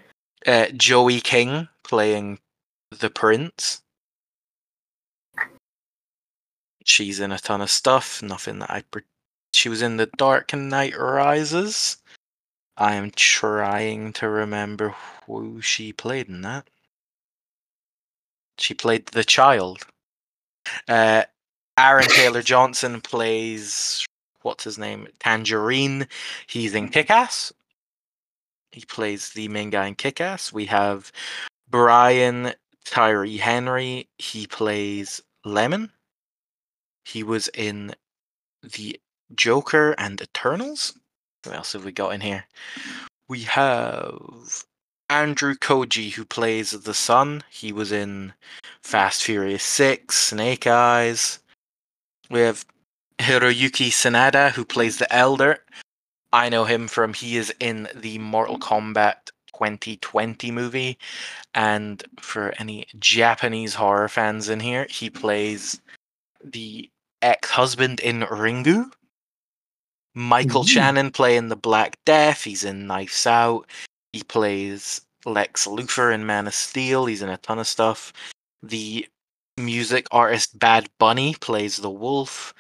[0.51, 2.41] uh, Joey King playing
[2.91, 3.83] the prince.
[6.85, 8.23] She's in a ton of stuff.
[8.23, 8.83] Nothing that I.
[8.91, 9.03] Pre-
[9.53, 11.99] she was in The Dark Knight Rises.
[12.77, 14.95] I am trying to remember
[15.27, 16.69] who she played in that.
[18.59, 19.85] She played the child.
[20.89, 21.25] Uh,
[21.79, 24.07] Aaron Taylor Johnson plays
[24.45, 25.09] what's his name?
[25.19, 26.07] Tangerine.
[26.47, 27.53] He's in Kick Ass.
[28.71, 30.53] He plays the main guy in Kick Ass.
[30.53, 31.11] We have
[31.69, 32.53] Brian
[32.85, 34.09] Tyree Henry.
[34.19, 35.91] He plays Lemon.
[37.05, 37.95] He was in
[38.63, 39.01] the
[39.35, 40.95] Joker and Eternals.
[41.45, 42.45] What else have we got in here?
[43.29, 44.65] We have
[45.11, 47.43] Andrew Koji, who plays the son.
[47.51, 48.33] He was in
[48.83, 51.39] Fast Furious 6, Snake Eyes.
[52.31, 52.65] We have
[53.19, 55.59] Hiroyuki Sanada, who plays the Elder.
[56.33, 60.99] I know him from he is in the Mortal Kombat 2020 movie.
[61.55, 65.81] And for any Japanese horror fans in here, he plays
[66.43, 66.91] the
[67.23, 68.91] ex husband in Ringu.
[70.15, 70.67] Michael Ooh.
[70.67, 72.45] Shannon playing the Black Death.
[72.45, 73.67] He's in Knives Out.
[74.13, 77.07] He plays Lex Luthor in Man of Steel.
[77.07, 78.13] He's in a ton of stuff.
[78.63, 79.07] The
[79.57, 82.55] music artist Bad Bunny plays the Wolf.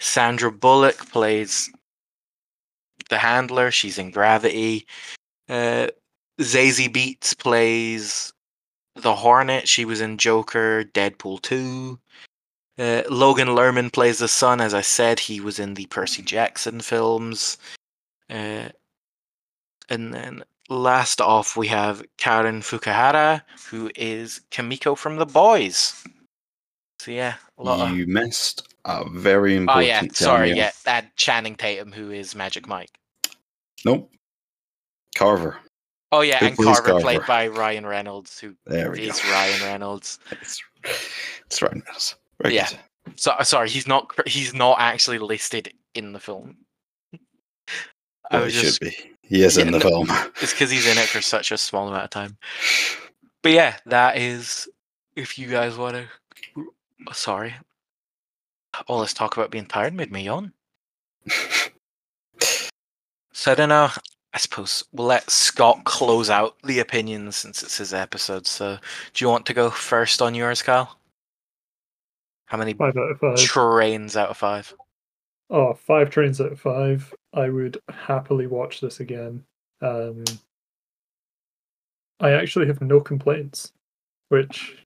[0.00, 1.70] Sandra Bullock plays
[3.10, 3.70] the Handler.
[3.70, 4.86] She's in Gravity.
[5.48, 5.88] Uh,
[6.40, 8.32] Zazie Beetz plays
[8.96, 9.68] the Hornet.
[9.68, 11.98] She was in Joker, Deadpool 2.
[12.78, 14.60] Uh, Logan Lerman plays the son.
[14.60, 17.56] As I said, he was in the Percy Jackson films.
[18.28, 18.68] Uh,
[19.88, 26.04] and then last off, we have Karen Fukuhara, who is Kimiko from The Boys.
[27.00, 27.96] So yeah, a lot of.
[27.96, 29.84] You missed a very important.
[29.84, 32.98] Oh yeah, sorry, yeah, that Channing Tatum, who is Magic Mike.
[33.84, 34.10] Nope.
[35.14, 35.58] Carver.
[36.12, 39.24] Oh yeah, Who and plays Carver, played by Ryan Reynolds, who is.
[39.24, 40.18] Ryan Reynolds.
[40.30, 40.62] It's,
[41.46, 41.74] it's right.
[41.74, 42.16] Miles.
[42.42, 42.68] Very Yeah.
[43.16, 46.56] So uh, sorry, he's not he's not actually listed in the film.
[48.30, 48.82] I Well, it just.
[48.82, 49.10] should be.
[49.22, 50.08] He is in the no- film.
[50.42, 52.36] It's because he's in it for such a small amount of time.
[53.42, 54.68] But yeah, that is.
[55.16, 56.64] If you guys want to.
[57.12, 57.54] Sorry.
[58.88, 60.52] All this talk about being tired made me yawn.
[63.36, 63.90] So I don't know.
[64.32, 68.46] I suppose we'll let Scott close out the opinions since it's his episode.
[68.46, 68.78] So
[69.12, 70.96] do you want to go first on yours, Kyle?
[72.46, 73.38] How many Five out of five.
[73.38, 74.72] trains out of five?
[75.50, 77.12] Oh, five trains out of five.
[77.32, 79.44] I would happily watch this again.
[79.80, 80.24] Um,
[82.20, 83.72] I actually have no complaints,
[84.28, 84.76] which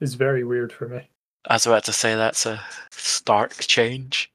[0.00, 1.08] is very weird for me.
[1.48, 2.60] I was about to say that's a
[2.90, 4.30] stark change.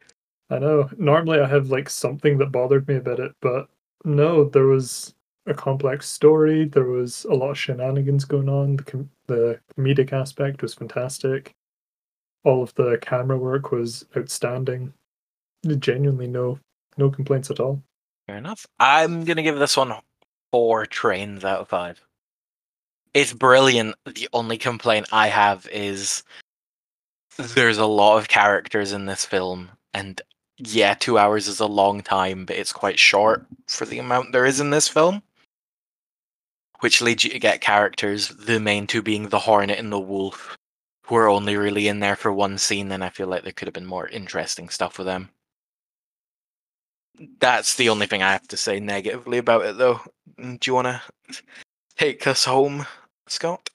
[0.50, 0.90] I know.
[0.98, 3.68] Normally, I have like something that bothered me about it, but
[4.04, 5.14] no, there was
[5.46, 6.66] a complex story.
[6.66, 8.76] There was a lot of shenanigans going on.
[8.78, 11.54] The com- the comedic aspect was fantastic.
[12.46, 14.94] All of the camera work was outstanding.
[15.80, 16.60] Genuinely, no
[16.98, 17.82] no complaints at all.
[18.28, 18.66] Fair enough.
[18.80, 19.94] I'm gonna give this one
[20.52, 22.02] four trains out of five.
[23.14, 23.96] It's brilliant.
[24.06, 26.24] The only complaint I have is
[27.38, 30.22] there's a lot of characters in this film, and
[30.58, 34.46] yeah, two hours is a long time, but it's quite short for the amount there
[34.46, 35.22] is in this film.
[36.82, 40.56] Which leads you to get characters, the main two being the Hornet and the Wolf,
[41.06, 43.68] who are only really in there for one scene, and I feel like there could
[43.68, 45.30] have been more interesting stuff with them.
[47.40, 50.02] That's the only thing I have to say negatively about it, though.
[50.40, 51.02] Mm, Do you want to
[51.98, 52.86] take us home,
[53.28, 53.70] Scott?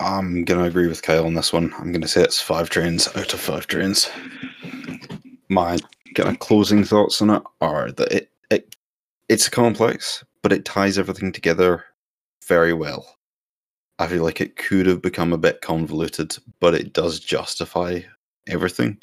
[0.00, 1.72] I'm gonna agree with Kyle on this one.
[1.78, 4.08] I'm gonna say it's five trains out of five trains.
[5.48, 5.76] My
[6.14, 8.76] kind of closing thoughts on it are that it, it
[9.28, 11.84] it's complex, but it ties everything together
[12.46, 13.17] very well.
[13.98, 18.00] I feel like it could have become a bit convoluted, but it does justify
[18.46, 18.98] everything.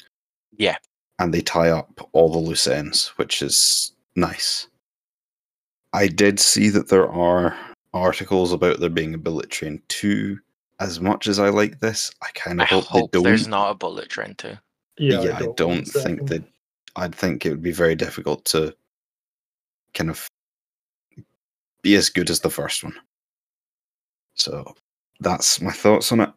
[0.56, 0.76] Yeah.
[1.18, 4.68] And they tie up all the loose ends, which is nice.
[5.92, 7.56] I did see that there are
[7.94, 10.38] articles about there being a bullet train 2
[10.78, 13.24] as much as I like this, I kind of I hope, hope they don't.
[13.24, 14.58] there's not a bullet train too.
[14.98, 16.44] yeah, Yeah, I don't, want the think that.
[16.96, 18.74] I'd think it would be very difficult to
[19.94, 20.28] kind of
[21.82, 22.94] be as good as the first one.
[24.34, 24.74] So
[25.20, 26.30] that's my thoughts on it.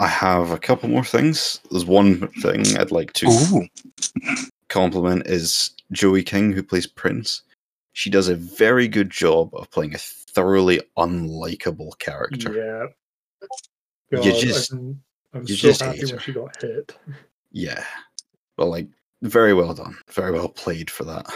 [0.00, 1.60] I have a couple more things.
[1.70, 3.68] There's one thing I'd like to
[4.68, 7.42] compliment is Joey King, who plays Prince.
[7.92, 12.88] She does a very good job of playing a thoroughly unlikable character.
[14.10, 14.20] Yeah.
[14.22, 15.00] You just- I'm,
[15.32, 16.20] I'm you so just happy hate when her.
[16.20, 16.96] she got hit.
[17.52, 17.84] Yeah.
[18.58, 18.88] Well, like,
[19.22, 19.96] very well done.
[20.10, 21.26] Very well played for that.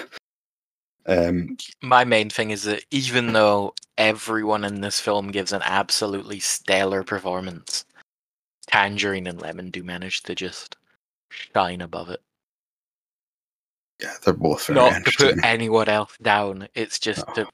[1.08, 6.40] Um, My main thing is that even though everyone in this film gives an absolutely
[6.40, 7.84] stellar performance,
[8.68, 10.76] Tangerine and Lemon do manage to just
[11.30, 12.20] shine above it.
[14.02, 17.34] yeah, they're both very Not to put anyone else down, it's just No.
[17.34, 17.48] to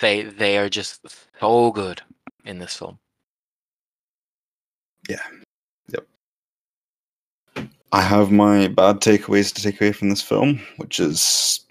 [0.00, 1.00] say they are just
[1.40, 2.02] so good
[2.44, 2.98] in this film.
[5.08, 5.22] Yeah.
[5.88, 6.06] Yep.
[7.92, 11.66] I have my bad takeaways to take away from this film, which is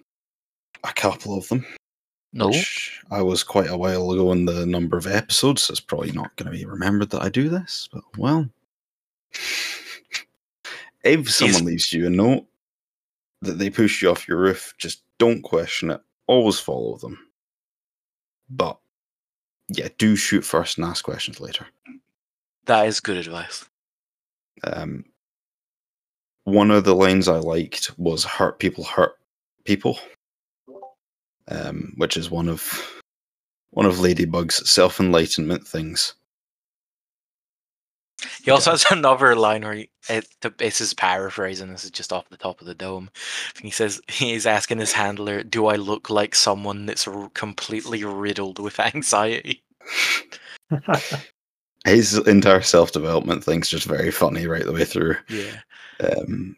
[0.84, 1.66] a couple of them.
[2.32, 2.52] No,
[3.10, 6.36] I was quite a while ago in the number of episodes, so it's probably not
[6.36, 8.48] going to be remembered that I do this, but well.
[11.04, 12.46] if someone leaves you a note
[13.42, 16.02] that they push you off your roof, just don't question it.
[16.28, 17.18] Always follow them.
[18.50, 18.78] But
[19.70, 21.66] yeah, do shoot first and ask questions later.
[22.66, 23.68] that is good advice.
[24.64, 25.06] Um,
[26.44, 29.14] one of the lines I liked was "hurt people hurt
[29.66, 30.00] people,"
[31.50, 33.02] um, which is one of
[33.72, 36.14] one of Ladybug's self enlightenment things.
[38.44, 40.28] He also has another line where he, it,
[40.58, 41.72] this is paraphrasing.
[41.72, 43.10] This is just off the top of the dome.
[43.62, 48.60] He says he's asking his handler, "Do I look like someone that's r- completely riddled
[48.60, 49.64] with anxiety?"
[51.86, 55.16] His entire self development thing's just very funny right the way through.
[55.30, 55.62] Yeah.
[56.02, 56.58] Um,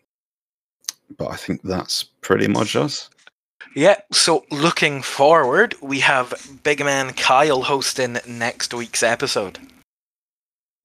[1.18, 3.10] but I think that's pretty much us.
[3.74, 9.60] Yeah, so looking forward, we have Big Man Kyle hosting next week's episode.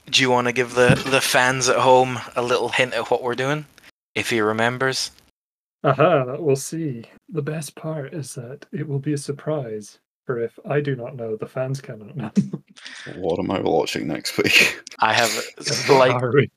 [0.08, 3.24] Do you want to give the, the fans at home a little hint at what
[3.24, 3.66] we're doing?
[4.14, 5.10] If he remembers.
[5.82, 7.04] Aha, we'll see.
[7.28, 9.98] The best part is that it will be a surprise.
[10.24, 12.30] For if I do not know, the fans cannot know.
[13.16, 14.80] What am I watching next week?
[15.00, 16.50] I have What slight.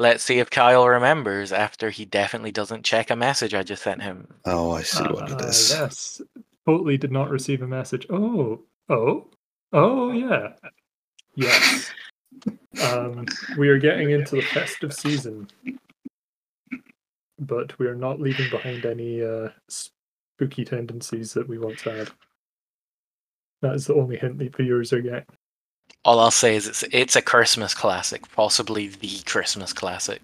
[0.00, 0.08] Are we?
[0.08, 4.02] Let's see if Kyle remembers after he definitely doesn't check a message I just sent
[4.02, 4.28] him.
[4.44, 5.46] Oh, I see what it Ah.
[5.46, 6.22] Yes.
[6.66, 8.06] Totally did not receive a message.
[8.10, 9.28] Oh, oh,
[9.72, 10.52] oh, yeah.
[11.34, 11.90] Yes.
[12.82, 13.26] Um,
[13.58, 15.48] we are getting into the festive season,
[17.40, 22.08] but we are not leaving behind any uh, spooky tendencies that we once had.
[23.62, 25.26] That is the only hint the viewers are getting.
[26.04, 30.22] All I'll say is it's it's a Christmas classic, possibly the Christmas classic.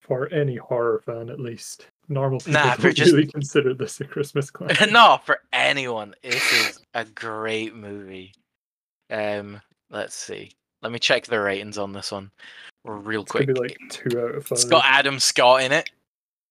[0.00, 1.86] For any horror fan, at least.
[2.08, 4.90] Normal people Nah, don't just- really consider this a Christmas classic.
[4.92, 8.32] no, for anyone, this is a great movie.
[9.10, 9.60] Um,
[9.90, 10.50] let's see.
[10.82, 12.30] Let me check the ratings on this one
[12.84, 13.46] real It's quick.
[13.46, 14.56] be like two out of five.
[14.56, 15.88] it's got Adam Scott in it.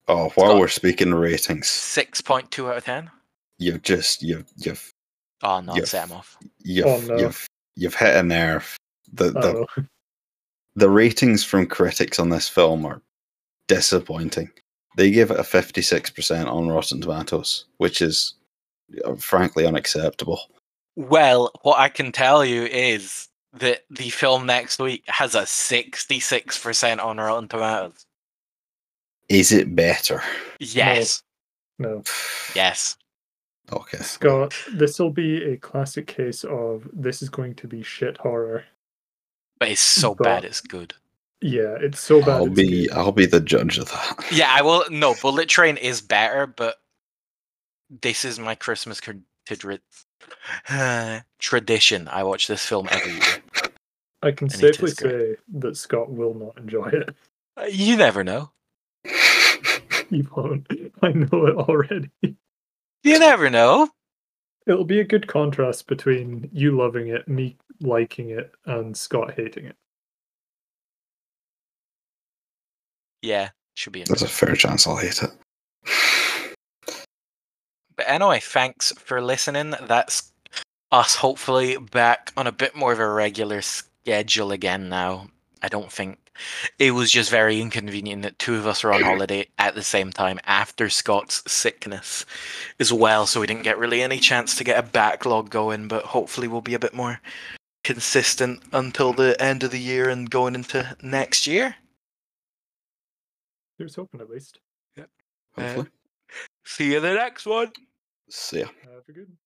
[0.07, 3.11] Oh, while we're speaking ratings, Six point two out of ten.
[3.59, 4.93] you've just you've you've
[5.43, 5.83] Oh no, Yeah.
[5.85, 6.37] set him off.
[6.63, 7.17] you've Oh, no.
[7.17, 8.75] you've you've hit a nerve.
[9.13, 9.83] The the Uh-oh.
[10.75, 13.01] the ratings from critics on this film are
[13.67, 14.49] disappointing.
[14.97, 18.33] They give it a 56% on Rotten Tomatoes, which is
[19.05, 20.41] uh, frankly unacceptable.
[20.97, 26.59] Well, what I can tell you is that the film next week has a sixty-six
[26.59, 28.05] percent on Rotten Tomatoes.
[29.29, 30.21] Is it better?
[30.59, 31.23] Yes,
[31.79, 32.03] No.
[32.53, 32.97] yes.
[33.71, 33.97] Okay.
[33.99, 38.65] Scott, this will be a classic case of this is going to be shit horror.
[39.59, 40.93] But it's so But- bad, it's good.
[41.43, 42.29] Yeah, it's so bad.
[42.29, 42.91] I'll be good.
[42.91, 44.25] I'll be the judge of that.
[44.31, 44.83] Yeah, I will.
[44.91, 46.75] No, Bullet Train is better, but
[47.89, 49.11] this is my Christmas cr-
[49.49, 49.79] tidri-
[51.39, 52.07] tradition.
[52.09, 53.71] I watch this film every year.
[54.21, 57.15] I can and safely say that Scott will not enjoy it.
[57.57, 58.51] Uh, You never know.
[60.11, 60.67] He won't.
[61.01, 62.09] I know it already.
[63.03, 63.89] You never know.
[64.67, 69.65] It'll be a good contrast between you loving it, me liking it, and Scott hating
[69.65, 69.75] it.
[73.21, 74.03] Yeah, should be.
[74.03, 75.31] There's a fair chance I'll hate it.
[77.95, 79.73] But anyway, thanks for listening.
[79.81, 80.31] That's
[80.91, 85.27] us hopefully back on a bit more of a regular schedule again now.
[85.61, 86.17] I don't think
[86.79, 90.11] it was just very inconvenient that two of us were on holiday at the same
[90.11, 92.25] time after Scott's sickness
[92.79, 96.05] as well, so we didn't get really any chance to get a backlog going, but
[96.05, 97.19] hopefully we'll be a bit more
[97.83, 101.75] consistent until the end of the year and going into next year.
[103.77, 104.59] Here's hoping at least.
[104.95, 105.05] Yeah.
[105.57, 105.87] Uh, hopefully.
[106.65, 107.71] See you in the next one.
[108.29, 108.67] See ya.
[108.83, 109.37] Have a good one.